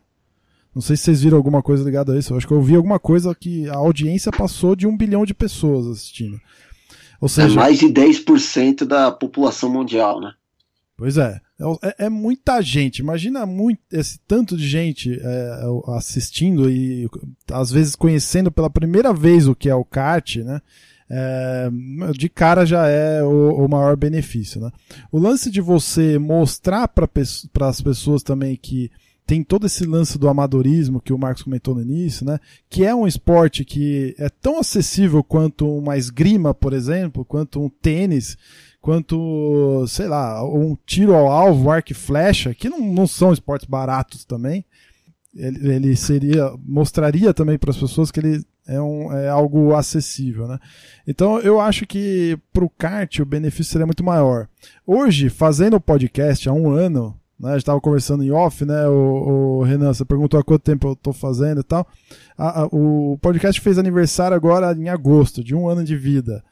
[0.75, 2.32] Não sei se vocês viram alguma coisa ligada a isso.
[2.32, 5.34] Eu acho que eu vi alguma coisa que a audiência passou de um bilhão de
[5.34, 6.39] pessoas assistindo.
[7.20, 10.34] Ou seja, é mais de 10% da população mundial, né?
[10.95, 11.39] Pois é.
[11.82, 12.99] É, é, muita gente.
[12.99, 15.61] Imagina muito, esse tanto de gente é,
[15.95, 17.09] assistindo e
[17.51, 20.61] às vezes conhecendo pela primeira vez o que é o kart, né?
[21.09, 21.70] é,
[22.13, 24.59] de cara já é o, o, maior benefício.
[24.59, 24.72] Né?
[25.11, 27.09] O lance de você mostrar para
[27.68, 28.91] as pessoas também que
[29.28, 32.39] tem todo esse lance do amadorismo que o Marcos comentou no início, né?
[32.69, 37.67] Que é um esporte que é tão acessível quanto uma esgrima, por exemplo, quanto um
[37.67, 38.38] tênis,
[38.80, 43.67] quanto, sei lá, um tiro ao alvo, arco e flecha, que não, não são esportes
[43.67, 44.63] baratos também.
[45.36, 50.47] Ele, ele seria, mostraria também para as pessoas que ele é, um, é algo acessível,
[50.47, 50.57] né?
[51.05, 54.47] Então eu acho que para o kart o benefício seria muito maior.
[54.86, 58.88] Hoje, fazendo o podcast há um ano, né, a gente estava conversando em off, né?
[58.88, 61.88] O, o, Renan, você perguntou há quanto tempo eu estou fazendo e tal.
[62.38, 66.43] A, a, o podcast fez aniversário agora em agosto, de um ano de vida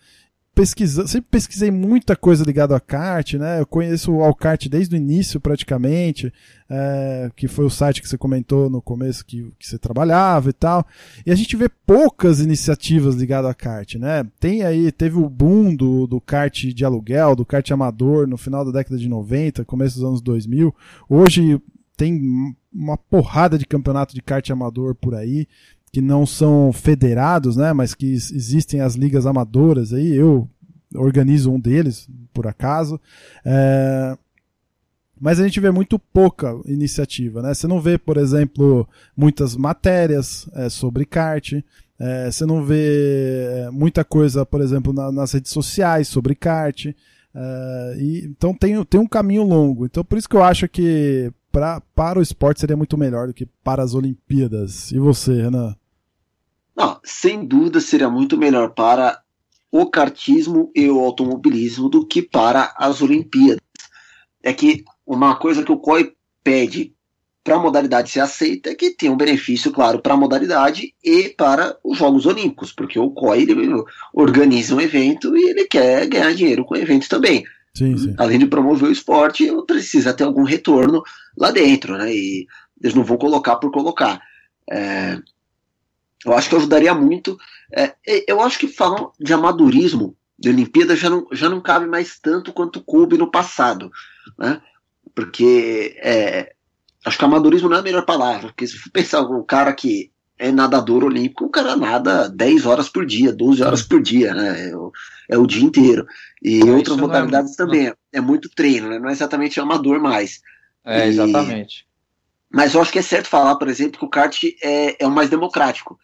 [0.55, 3.59] pesquisando, sempre pesquisei muita coisa ligada a kart, né?
[3.59, 6.33] Eu conheço o Alkart desde o início, praticamente,
[6.69, 10.53] é, que foi o site que você comentou no começo que, que você trabalhava e
[10.53, 10.87] tal.
[11.25, 14.25] E a gente vê poucas iniciativas ligadas a kart, né?
[14.39, 18.63] Tem aí, teve o boom do, do kart de aluguel, do kart amador no final
[18.63, 20.73] da década de 90, começo dos anos 2000.
[21.09, 21.61] Hoje
[21.97, 25.47] tem uma porrada de campeonato de kart amador por aí
[25.95, 30.45] que não são federados, né, mas que existem as ligas amadoras aí, eu
[30.93, 32.99] organizo um deles, por acaso.
[33.45, 34.17] É...
[35.17, 37.53] Mas a gente vê muito pouca iniciativa, né?
[37.53, 38.85] Você não vê, por exemplo,
[39.15, 41.53] muitas matérias é, sobre kart,
[41.97, 46.87] é, você não vê é, muita coisa, por exemplo, na, nas redes sociais sobre kart.
[47.33, 49.85] É, e, então tem, tem um caminho longo.
[49.85, 53.33] Então por isso que eu acho que pra, para o esporte seria muito melhor do
[53.33, 54.91] que para as Olimpíadas.
[54.91, 55.73] E você, Renan?
[56.75, 59.21] Não, sem dúvida seria muito melhor para
[59.71, 63.61] o kartismo e o automobilismo do que para as Olimpíadas.
[64.43, 66.13] É que uma coisa que o COI
[66.43, 66.93] pede
[67.43, 71.29] para a modalidade ser aceita é que tenha um benefício, claro, para a modalidade e
[71.29, 73.47] para os Jogos Olímpicos, porque o COI
[74.13, 77.43] organiza um evento e ele quer ganhar dinheiro com o evento também.
[77.75, 78.15] Sim, sim.
[78.17, 81.03] Além de promover o esporte, precisa ter algum retorno
[81.37, 82.11] lá dentro, né?
[82.11, 82.47] E
[82.81, 84.19] eles não vão colocar por colocar.
[84.71, 85.19] É,
[86.25, 87.37] eu acho que ajudaria muito.
[87.73, 87.93] É,
[88.27, 92.51] eu acho que falam de amadorismo de Olimpíada já não, já não cabe mais tanto
[92.51, 93.91] quanto coube no passado.
[94.37, 94.61] Né?
[95.13, 96.53] Porque é,
[97.05, 98.47] acho que amadorismo não é a melhor palavra.
[98.47, 102.89] Porque se for pensar um cara que é nadador olímpico, o cara nada 10 horas
[102.89, 104.69] por dia, 12 horas por dia, né?
[104.69, 104.91] É o,
[105.29, 106.05] é o dia inteiro.
[106.43, 107.93] E em outras é modalidades é, também.
[108.11, 108.99] É muito treino, né?
[108.99, 110.41] Não é exatamente amador mais.
[110.83, 111.87] É, exatamente.
[112.51, 115.11] Mas eu acho que é certo falar, por exemplo, que o kart é, é o
[115.11, 115.97] mais democrático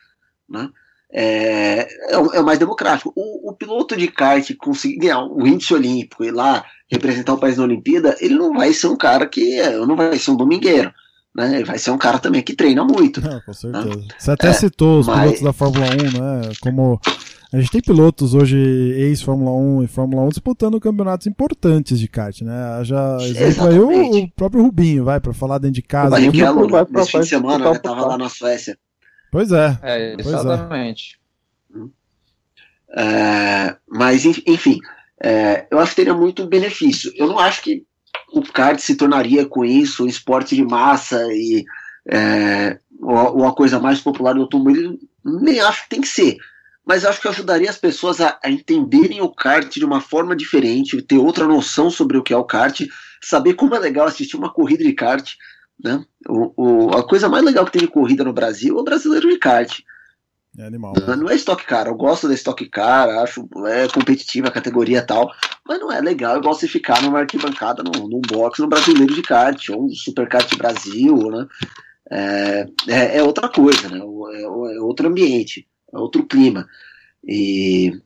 [0.51, 0.69] né?
[1.13, 3.11] É, é, o, é o mais democrático.
[3.15, 7.57] O, o, piloto de kart conseguir ganhar o índice olímpico e lá representar o país
[7.57, 10.93] na Olimpíada, ele não vai ser um cara que é, não vai ser um domingueiro.
[11.35, 11.55] Né?
[11.55, 13.21] Ele vai ser um cara também que treina muito.
[13.21, 13.89] Não, com certeza.
[13.89, 14.07] Né?
[14.17, 15.19] Você até é, citou os mas...
[15.19, 16.53] pilotos da Fórmula 1, né?
[16.61, 16.99] Como
[17.53, 22.41] a gente tem pilotos hoje, ex-Fórmula 1 e Fórmula 1, disputando campeonatos importantes de kart,
[22.41, 22.81] né?
[22.83, 26.07] Já exemplo aí o, o, próprio Rubinho, vai, para falar dentro de casa.
[26.07, 28.77] O Barrichello, nesse fim de semana, né, tava lá na Suécia.
[29.31, 29.79] Pois é.
[29.81, 31.17] É, exatamente.
[31.17, 31.21] É.
[32.93, 34.79] É, mas, enfim,
[35.23, 37.11] é, eu acho que teria muito benefício.
[37.15, 37.85] Eu não acho que
[38.33, 41.63] o kart se tornaria com isso um esporte de massa e
[42.09, 44.99] é, ou, a coisa mais popular do automobilismo.
[45.23, 46.37] Nem acho que tem que ser.
[46.85, 51.01] Mas acho que ajudaria as pessoas a, a entenderem o kart de uma forma diferente,
[51.01, 52.81] ter outra noção sobre o que é o kart,
[53.23, 55.35] saber como é legal assistir uma corrida de kart
[55.83, 56.03] né?
[56.27, 59.29] O, o, a coisa mais legal que tem de corrida no Brasil é o brasileiro
[59.29, 59.81] de kart.
[60.57, 60.93] É animal.
[60.97, 61.15] Não, né?
[61.15, 65.01] não é Stock Car, eu gosto da Stock Car, acho é competitiva a categoria e
[65.01, 65.31] tal,
[65.65, 69.21] mas não é legal igual você ficar numa arquibancada, num, num box no brasileiro de
[69.21, 71.47] kart, ou um Superkart Brasil, né?
[72.11, 73.99] É, é, é, outra coisa, né?
[73.99, 76.67] É, é, outro ambiente, é outro clima.
[77.23, 77.97] E,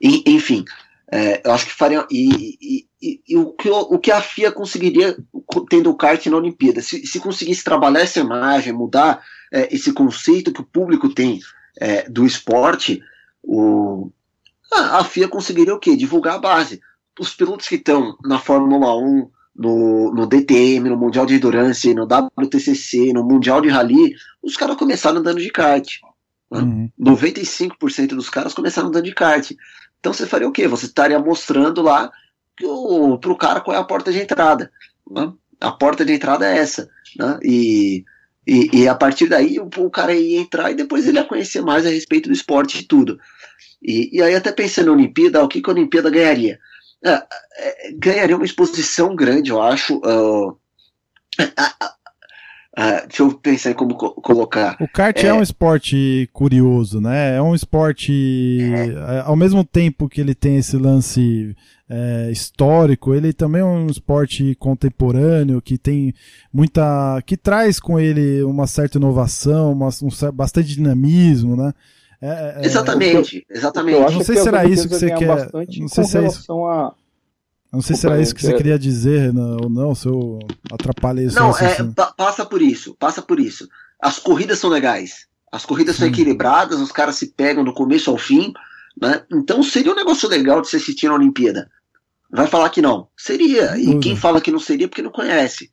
[0.00, 0.64] e enfim,
[1.12, 2.06] é, eu acho que faria.
[2.10, 5.16] E, e, e, e, o, que, o que a FIA conseguiria
[5.70, 6.82] tendo o kart na Olimpíada?
[6.82, 9.22] Se, se conseguisse trabalhar essa imagem, mudar
[9.52, 11.40] é, esse conceito que o público tem
[11.80, 13.00] é, do esporte,
[13.42, 14.10] o,
[14.72, 15.96] a, a, FIA conseguiria o quê?
[15.96, 16.80] Divulgar a base.
[17.18, 22.04] Os pilotos que estão na Fórmula 1, no, no DTM, no Mundial de Endurance, no
[22.04, 25.98] WTCC, no Mundial de Rally, os caras começaram andando de kart.
[26.50, 26.60] Né?
[26.60, 26.90] Uhum.
[27.00, 29.52] 95% dos caras começaram andando de kart.
[29.98, 30.68] Então você faria o quê?
[30.68, 32.10] Você estaria mostrando lá
[32.62, 34.70] o cara qual é a porta de entrada.
[35.10, 35.32] Né?
[35.60, 36.88] A porta de entrada é essa.
[37.16, 37.38] Né?
[37.42, 38.04] E,
[38.46, 41.60] e, e, a partir daí o, o, cara ia entrar e depois ele ia conhecer
[41.62, 43.18] mais a respeito do esporte e tudo.
[43.82, 46.58] E, e aí, até pensando na Olimpíada, o que, que a Olimpíada ganharia?
[47.04, 49.98] É, é, ganharia uma exposição grande, eu acho.
[49.98, 50.58] Uh,
[52.78, 54.76] Uh, deixa eu pensar em como co colocar.
[54.80, 55.26] O kart é...
[55.26, 55.34] é...
[55.34, 57.36] um esporte curioso, né?
[57.36, 58.60] É um esporte.
[58.62, 59.20] É.
[59.24, 61.56] Ao mesmo tempo que ele tem esse lance
[61.88, 66.14] é, histórico, ele também é um esporte contemporâneo que tem
[66.52, 67.22] muita.
[67.24, 71.72] que traz com ele uma certa inovação, uma, um, bastante dinamismo, né?
[72.20, 74.12] É, é, exatamente, exatamente.
[74.12, 75.50] não sei se era isso que você quer.
[75.78, 76.52] Não sei se é isso.
[76.66, 76.92] A
[77.72, 80.38] não sei se era isso que você queria dizer ou não, se eu
[80.72, 81.38] atrapalhei isso.
[81.38, 81.76] Não, é,
[82.16, 83.68] passa por isso, passa por isso.
[84.00, 86.00] As corridas são legais, as corridas Sim.
[86.00, 88.52] são equilibradas, os caras se pegam do começo ao fim,
[89.00, 89.22] né?
[89.30, 91.70] Então seria um negócio legal de se assistir na Olimpíada.
[92.30, 93.08] Vai falar que não?
[93.16, 93.78] Seria.
[93.78, 95.70] E quem fala que não seria porque não conhece,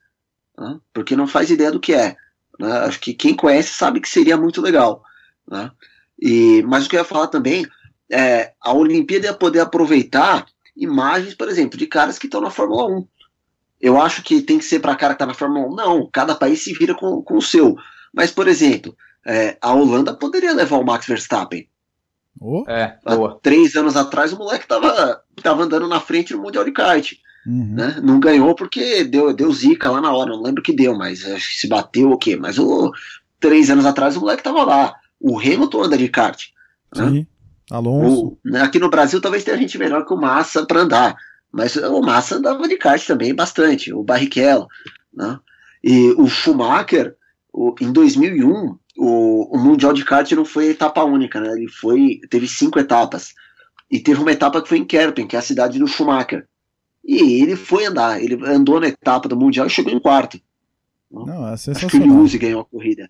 [0.57, 0.79] né?
[0.93, 2.15] porque não faz ideia do que é.
[2.59, 2.71] Né?
[2.79, 5.03] Acho que quem conhece sabe que seria muito legal.
[5.49, 5.69] Né?
[6.19, 7.67] E, mas o que eu ia falar também
[8.09, 10.45] é a Olimpíada ia poder aproveitar
[10.75, 13.07] imagens, por exemplo, de caras que estão na Fórmula 1.
[13.81, 15.75] Eu acho que tem que ser para cara que está na Fórmula 1.
[15.75, 17.75] Não, cada país se vira com, com o seu.
[18.13, 18.95] Mas, por exemplo,
[19.25, 21.67] é, a Holanda poderia levar o Max Verstappen.
[22.39, 23.39] Oh, é, Há boa.
[23.41, 27.13] três anos atrás o moleque tava, tava andando na frente no Mundial de Kart.
[27.45, 27.73] Uhum.
[27.75, 27.99] Né?
[28.03, 31.67] Não ganhou porque deu, deu zica lá na hora, não lembro que deu, mas se
[31.67, 32.35] bateu o quê?
[32.35, 32.91] Mas o,
[33.39, 34.95] três anos atrás o moleque tava lá.
[35.19, 36.47] O Hamilton anda de kart.
[36.95, 37.09] Né?
[37.09, 37.27] Sim.
[37.69, 38.27] Alonso.
[38.27, 41.15] O, né, aqui no Brasil talvez tenha gente melhor que o Massa para andar,
[41.51, 44.67] mas o Massa andava de kart também bastante, o Barrichello,
[45.13, 45.39] né?
[45.83, 47.15] E o Schumacher,
[47.53, 51.51] o, em 2001, o, o Mundial de kart não foi etapa única, né?
[51.51, 53.33] Ele foi, teve cinco etapas.
[53.91, 56.47] E teve uma etapa que foi em Kerpen, que é a cidade do Schumacher.
[57.03, 60.39] E ele foi andar, ele andou na etapa do Mundial e chegou em quarto.
[61.11, 61.99] Não, é Acho que
[62.37, 63.09] ganhou a corrida.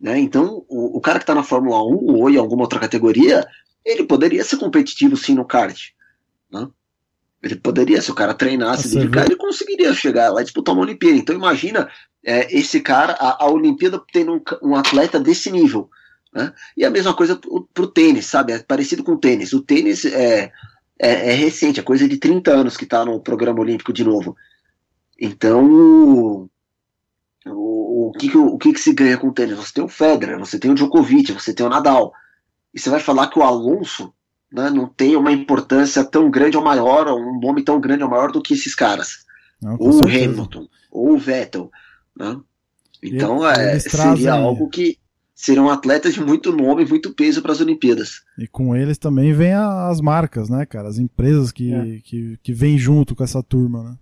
[0.00, 0.18] Né?
[0.18, 3.46] Então, o, o cara que está na Fórmula 1 ou em alguma outra categoria,
[3.84, 5.90] ele poderia ser competitivo sim no kart.
[6.50, 6.66] Né?
[7.44, 10.82] Ele poderia, se o cara treinasse, se dedicar, ele conseguiria chegar lá e disputar uma
[10.82, 11.18] Olimpíada.
[11.18, 11.90] Então imagina
[12.24, 15.90] é, esse cara, a, a Olimpíada tendo um, um, atleta desse nível.
[16.32, 16.50] Né?
[16.74, 18.54] E a mesma coisa pro, o tênis, sabe?
[18.54, 19.52] É parecido com o tênis.
[19.52, 20.50] O tênis é,
[20.98, 24.34] é, é recente, é coisa de 30 anos que está no programa olímpico de novo.
[25.20, 26.48] Então, o,
[27.44, 29.58] o, o, que, que, o que, que se ganha com o tênis?
[29.58, 32.10] Você tem o Federer, você tem o Djokovic, você tem o Nadal.
[32.72, 34.14] E você vai falar que o Alonso
[34.54, 38.08] né, não tem uma importância tão grande ou maior, ou um nome tão grande ou
[38.08, 39.24] maior do que esses caras.
[39.60, 41.72] Não, ou o Hamilton, ou o Vettel.
[42.16, 42.38] Né?
[43.02, 44.96] Então é, seria algo que
[45.34, 48.22] seriam atletas de muito nome, muito peso para as Olimpíadas.
[48.38, 50.88] E com eles também vem as marcas, né, cara?
[50.88, 51.98] As empresas que, é.
[52.04, 53.98] que, que vêm junto com essa turma, né?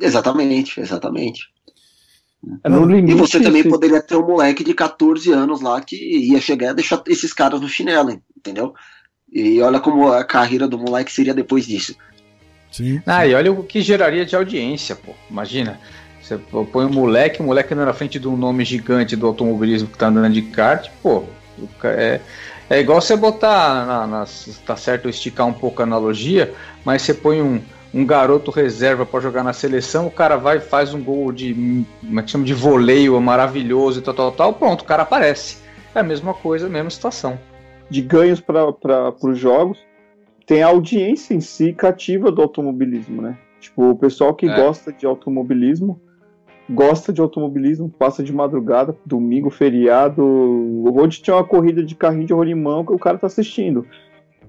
[0.00, 1.52] Exatamente, exatamente.
[2.64, 6.40] É limite, e você também poderia ter um moleque de 14 anos lá que ia
[6.40, 8.74] chegar e deixar esses caras no chinelo, entendeu?
[9.32, 11.96] E olha como a carreira do moleque seria depois disso.
[12.70, 13.00] Sim.
[13.06, 15.12] Ah, e olha o que geraria de audiência, pô.
[15.30, 15.80] Imagina.
[16.22, 16.38] Você
[16.72, 19.98] põe um moleque, o um moleque na frente de um nome gigante do automobilismo que
[19.98, 21.24] tá andando de kart, pô.
[21.82, 22.20] É,
[22.70, 24.26] é igual você botar, na, na,
[24.64, 26.54] tá certo, esticar um pouco a analogia,
[26.84, 27.60] mas você põe um,
[27.92, 31.84] um garoto reserva para jogar na seleção, o cara vai e faz um gol de,
[32.00, 35.58] como é que chama, de voleio maravilhoso e tal, tal, tal, pronto, o cara aparece.
[35.94, 37.38] É a mesma coisa, a mesma situação.
[37.90, 39.78] De ganhos para os jogos,
[40.46, 43.38] tem a audiência em si cativa do automobilismo, né?
[43.60, 44.56] Tipo, o pessoal que é.
[44.56, 46.00] gosta de automobilismo,
[46.68, 50.22] gosta de automobilismo, passa de madrugada, domingo, feriado,
[50.94, 53.86] onde tinha uma corrida de carrinho de rolimão que o cara tá assistindo.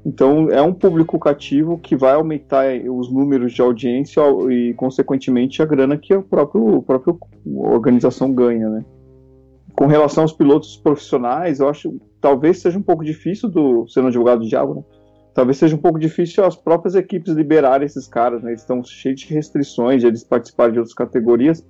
[0.06, 5.66] Então é um público cativo que vai aumentar os números de audiência e, consequentemente, a
[5.66, 7.16] grana que a própria, a própria
[7.46, 8.86] organização ganha, né?
[9.76, 14.40] Com relação aos pilotos profissionais, eu acho talvez seja um pouco difícil do sendo advogado
[14.40, 14.84] do diabo, né?
[15.34, 18.52] Talvez seja um pouco difícil as próprias equipes liberarem esses caras, né?
[18.52, 21.68] Eles estão cheios de restrições eles participarem de outras categorias,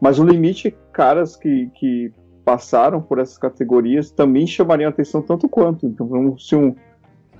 [0.00, 2.12] mas o limite, caras que, que
[2.44, 5.86] passaram por essas categorias também chamariam atenção tanto quanto.
[5.86, 6.74] Então, se um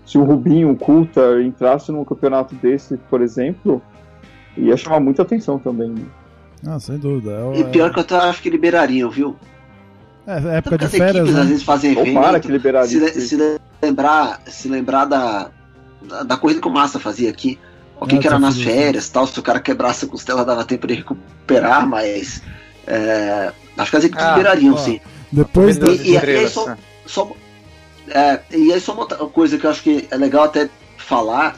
[0.07, 3.83] se o Rubinho, o Culta, entrasse num campeonato desse, por exemplo,
[4.55, 5.89] ia chamar muita atenção também.
[5.89, 6.05] Né?
[6.67, 7.33] Ah, sem dúvida.
[7.33, 9.35] É, e pior que eu acho que liberariam, viu?
[10.27, 11.41] É, é época Tantas de férias, equipes, né?
[11.41, 13.13] às vezes fazem evento, para que liberaria.
[13.13, 15.51] Se, se, lembrar, se lembrar da,
[16.03, 17.59] da, da corrida que o Massa fazia aqui.
[18.01, 20.87] O que, que era nas férias tal, se o cara quebrasse a costela dava tempo
[20.87, 22.43] de recuperar, mas
[22.87, 25.01] é, acho que as equipes ah, liberariam, ó, sim.
[25.31, 25.89] Depois da...
[25.89, 27.33] E, e, e aí, só, só,
[28.09, 30.69] É, e aí só uma outra coisa que eu acho que é legal até
[30.99, 31.57] falar,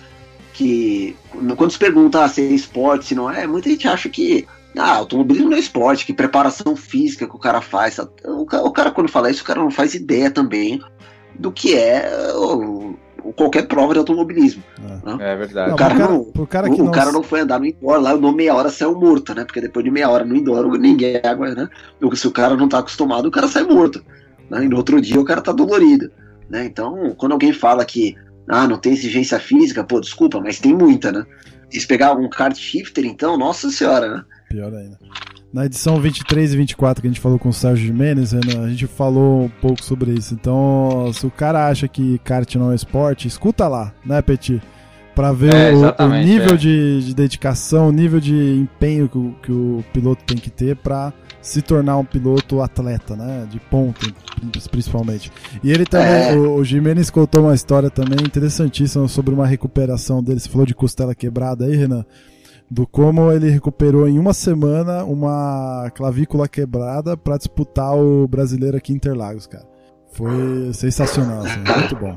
[0.52, 1.16] que
[1.56, 4.46] quando se pergunta ah, se é esporte, se não é, muita gente acha que
[4.76, 7.98] ah, automobilismo não é esporte, que preparação física que o cara faz.
[7.98, 10.80] O, o cara, quando fala isso, o cara não faz ideia também
[11.38, 12.96] do que é o,
[13.36, 14.62] qualquer prova de automobilismo.
[14.78, 15.32] É, né?
[15.32, 15.72] é verdade.
[15.72, 16.90] O, cara, não, cara, o, não...
[16.90, 19.44] cara não foi andar no indoor lá, no meia hora saiu morto, né?
[19.44, 21.68] Porque depois de meia hora no indoor ninguém água, né?
[22.14, 24.04] Se o cara não tá acostumado, o cara sai morto.
[24.50, 24.64] Né?
[24.64, 26.10] E no outro dia o cara tá dolorido.
[26.48, 26.64] Né?
[26.64, 28.16] Então, quando alguém fala que
[28.48, 31.26] ah, não tem exigência física, pô, desculpa, mas tem muita, né?
[31.68, 34.24] Se pegar um kart shifter, então, nossa senhora, né?
[34.48, 34.98] Pior ainda.
[35.52, 38.86] Na edição 23 e 24 que a gente falou com o Sérgio Jimenez, a gente
[38.86, 40.34] falou um pouco sobre isso.
[40.34, 44.60] Então, se o cara acha que kart não é esporte, escuta lá, né, Petit?
[45.14, 46.56] Pra ver é, o, o, nível é.
[46.58, 50.76] de, de, dedicação, o nível de empenho que o, que o piloto tem que ter
[50.76, 53.46] para se tornar um piloto atleta, né?
[53.50, 54.06] De ponta,
[54.70, 55.32] principalmente.
[55.64, 56.34] E ele também, é.
[56.34, 60.38] o, o Jimenez contou uma história também interessantíssima sobre uma recuperação dele.
[60.38, 62.04] Você falou de costela quebrada aí, Renan?
[62.70, 68.92] Do como ele recuperou em uma semana uma clavícula quebrada para disputar o brasileiro aqui
[68.92, 69.66] em Interlagos, cara.
[70.12, 72.16] Foi sensacional, assim, muito bom.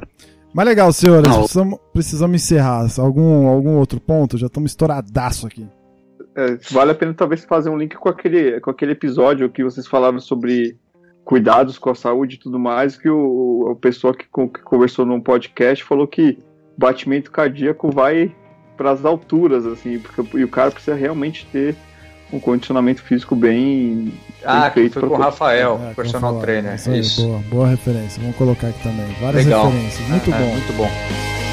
[0.53, 2.87] Mas legal, senhores, precisamos, precisamos encerrar.
[2.97, 4.37] Algum, algum outro ponto?
[4.37, 5.67] Já estamos estouradaço aqui.
[6.35, 9.85] É, vale a pena talvez fazer um link com aquele, com aquele episódio que vocês
[9.85, 10.77] falaram sobre
[11.23, 15.21] cuidados com a saúde e tudo mais, que o, o pessoal que, que conversou num
[15.21, 16.39] podcast falou que
[16.77, 18.33] batimento cardíaco vai
[18.79, 21.75] para as alturas, assim, porque e o cara precisa realmente ter
[22.31, 24.13] um condicionamento físico bem,
[24.45, 25.01] ah, bem feito.
[25.01, 26.75] Foi com o Rafael, é, personal trainer.
[26.75, 27.27] Isso, isso.
[27.27, 28.21] Boa, boa referência.
[28.21, 29.07] Vamos colocar aqui também.
[29.19, 29.69] Várias Legal.
[29.69, 30.07] referências.
[30.07, 30.45] Muito é, bom.
[30.45, 31.48] É, muito bom.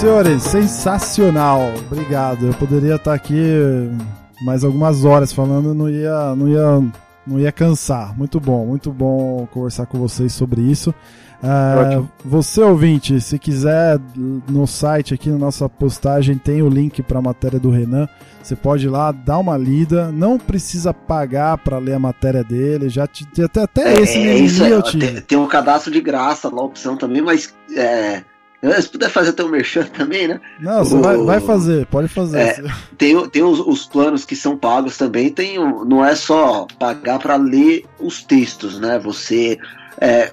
[0.00, 1.74] Senhores, sensacional.
[1.92, 2.46] Obrigado.
[2.46, 3.36] Eu poderia estar aqui
[4.42, 6.82] mais algumas horas falando, não ia, não ia,
[7.26, 8.16] não ia cansar.
[8.16, 10.94] Muito bom, muito bom conversar com vocês sobre isso.
[11.42, 14.00] É, você ouvinte, se quiser
[14.48, 18.08] no site aqui na nossa postagem tem o link para a matéria do Renan.
[18.42, 20.10] Você pode ir lá dar uma lida.
[20.10, 22.88] Não precisa pagar para ler a matéria dele.
[22.88, 26.48] Já te, até, até é, esse é, isso, é, tem, tem, um cadastro de graça
[26.48, 28.22] lá, a opção também, mas é,
[28.80, 30.40] se puder fazer até um merchan também, né?
[30.60, 32.38] Não, você o, vai, vai, fazer, pode fazer.
[32.38, 32.62] É,
[32.98, 37.36] tem tem os, os, planos que são pagos também, tem, não é só pagar para
[37.36, 38.98] ler os textos, né?
[38.98, 39.58] Você
[39.98, 40.30] é,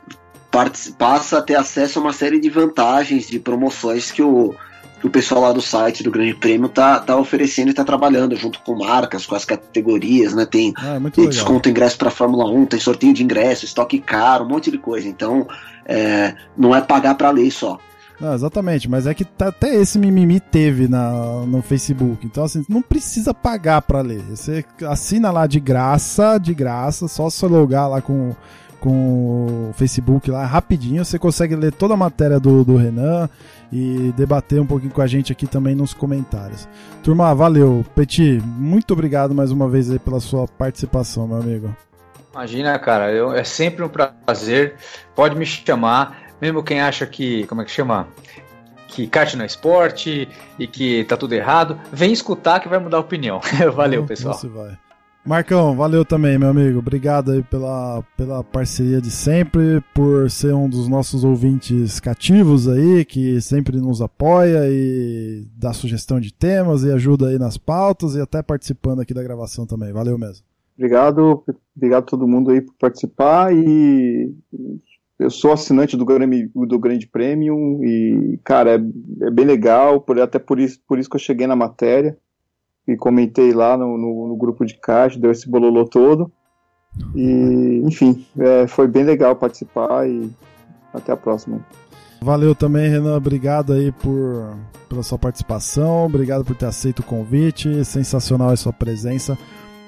[0.97, 4.53] passa a ter acesso a uma série de vantagens, de promoções que o,
[4.99, 8.35] que o pessoal lá do site do Grande Prêmio tá, tá oferecendo e tá trabalhando
[8.35, 10.45] junto com marcas, com as categorias, né?
[10.45, 14.43] Tem, ah, é tem desconto ingresso para Fórmula 1, tem sorteio de ingresso, estoque caro,
[14.43, 15.07] um monte de coisa.
[15.07, 15.47] Então,
[15.85, 17.79] é, não é pagar para ler só.
[18.19, 22.25] Não, exatamente, mas é que tá, até esse mimimi teve na, no Facebook.
[22.25, 24.21] Então, assim, não precisa pagar para ler.
[24.23, 28.35] Você assina lá de graça, de graça, só se logar lá com,
[28.79, 31.05] com o Facebook lá rapidinho.
[31.05, 33.29] Você consegue ler toda a matéria do, do Renan
[33.71, 36.67] e debater um pouquinho com a gente aqui também nos comentários.
[37.03, 37.85] Turma, valeu.
[37.93, 41.75] Peti, muito obrigado mais uma vez aí pela sua participação, meu amigo.
[42.33, 44.75] Imagina, cara, eu, é sempre um prazer.
[45.15, 48.07] Pode me chamar mesmo quem acha que, como é que chama?
[48.87, 50.27] Que kart não é esporte
[50.57, 53.41] e que tá tudo errado, vem escutar que vai mudar a opinião.
[53.75, 54.39] valeu, pessoal.
[54.53, 54.77] vai.
[55.27, 56.79] Marcão, valeu também, meu amigo.
[56.79, 63.03] Obrigado aí pela, pela parceria de sempre, por ser um dos nossos ouvintes cativos aí,
[63.03, 68.21] que sempre nos apoia e dá sugestão de temas e ajuda aí nas pautas e
[68.21, 69.91] até participando aqui da gravação também.
[69.91, 70.45] Valeu mesmo.
[70.77, 71.43] Obrigado,
[71.75, 74.33] obrigado a todo mundo aí por participar e
[75.19, 80.19] eu sou assinante do Grande, do Grande Prêmio e, cara, é, é, bem legal, por,
[80.19, 82.17] até por isso, por isso que eu cheguei na matéria
[82.87, 86.31] e comentei lá no, no, no grupo de caixa, deu esse bololô todo.
[87.15, 90.29] E, enfim, é, foi bem legal participar e
[90.93, 91.65] até a próxima.
[92.21, 93.17] Valeu também, Renan.
[93.17, 94.55] Obrigado aí por,
[94.87, 96.05] pela sua participação.
[96.05, 97.83] Obrigado por ter aceito o convite.
[97.83, 99.37] Sensacional a sua presença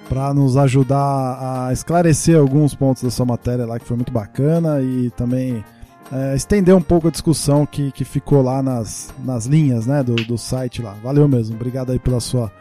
[0.10, 4.82] para nos ajudar a esclarecer alguns pontos da sua matéria lá que foi muito bacana
[4.82, 5.64] e também
[6.12, 10.16] é, estender um pouco a discussão que, que ficou lá nas, nas linhas né, do,
[10.16, 10.96] do site lá.
[11.04, 12.52] Valeu mesmo, obrigado aí pela sua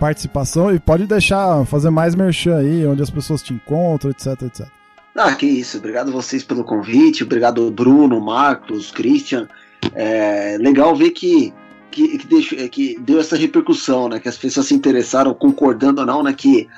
[0.00, 4.66] participação e pode deixar fazer mais merchan aí, onde as pessoas te encontram, etc, etc.
[5.14, 9.48] Ah, que isso, obrigado vocês pelo convite, obrigado Bruno, Marcos, Christian.
[9.94, 11.54] É legal ver que
[11.96, 14.20] que, que, deixou, que deu essa repercussão, né?
[14.20, 16.34] Que as pessoas se interessaram, concordando ou não, né?
[16.34, 16.68] Que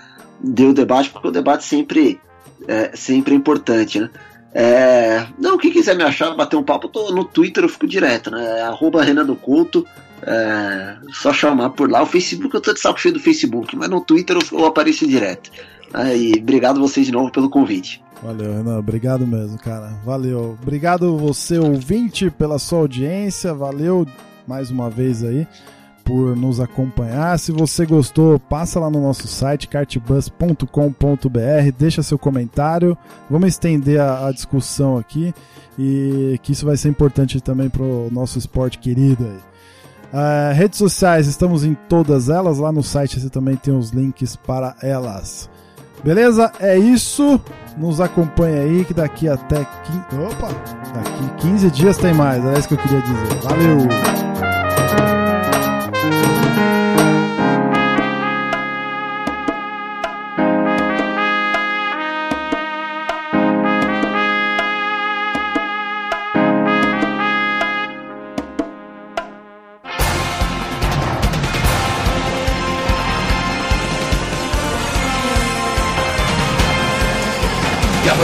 [0.40, 2.20] deu debate, porque o debate sempre
[2.66, 4.10] é, sempre é importante, né?
[4.54, 8.30] É, não, quem quiser me achar, bater um papo, tô no Twitter, eu fico direto,
[8.30, 8.62] né?
[8.62, 9.86] Arroba Renan Couto.
[10.20, 12.02] É, só chamar por lá.
[12.02, 15.06] O Facebook, eu tô de saco cheio do Facebook, mas no Twitter eu, eu apareço
[15.06, 15.50] direto.
[15.94, 18.02] É, obrigado vocês de novo pelo convite.
[18.20, 18.78] Valeu, Renan.
[18.78, 19.92] Obrigado mesmo, cara.
[20.04, 20.58] Valeu.
[20.60, 23.54] Obrigado você, ouvinte, pela sua audiência.
[23.54, 24.06] Valeu
[24.46, 25.46] mais uma vez aí
[26.08, 27.38] por nos acompanhar.
[27.38, 30.64] Se você gostou, passa lá no nosso site cartbus.com.br,
[31.78, 32.96] deixa seu comentário.
[33.28, 35.34] Vamos estender a, a, discussão aqui
[35.78, 39.48] e que isso vai ser importante também para o nosso esporte querido aí.
[40.10, 42.56] Uh, redes sociais, estamos em todas elas.
[42.56, 45.50] Lá no site você também tem os links para elas.
[46.02, 46.50] Beleza?
[46.58, 47.38] É isso.
[47.76, 49.60] Nos acompanha aí que daqui até.
[49.60, 50.48] Opa!
[50.94, 52.42] Daqui 15 dias tem mais.
[52.46, 53.42] É isso que eu queria dizer.
[53.42, 54.57] Valeu!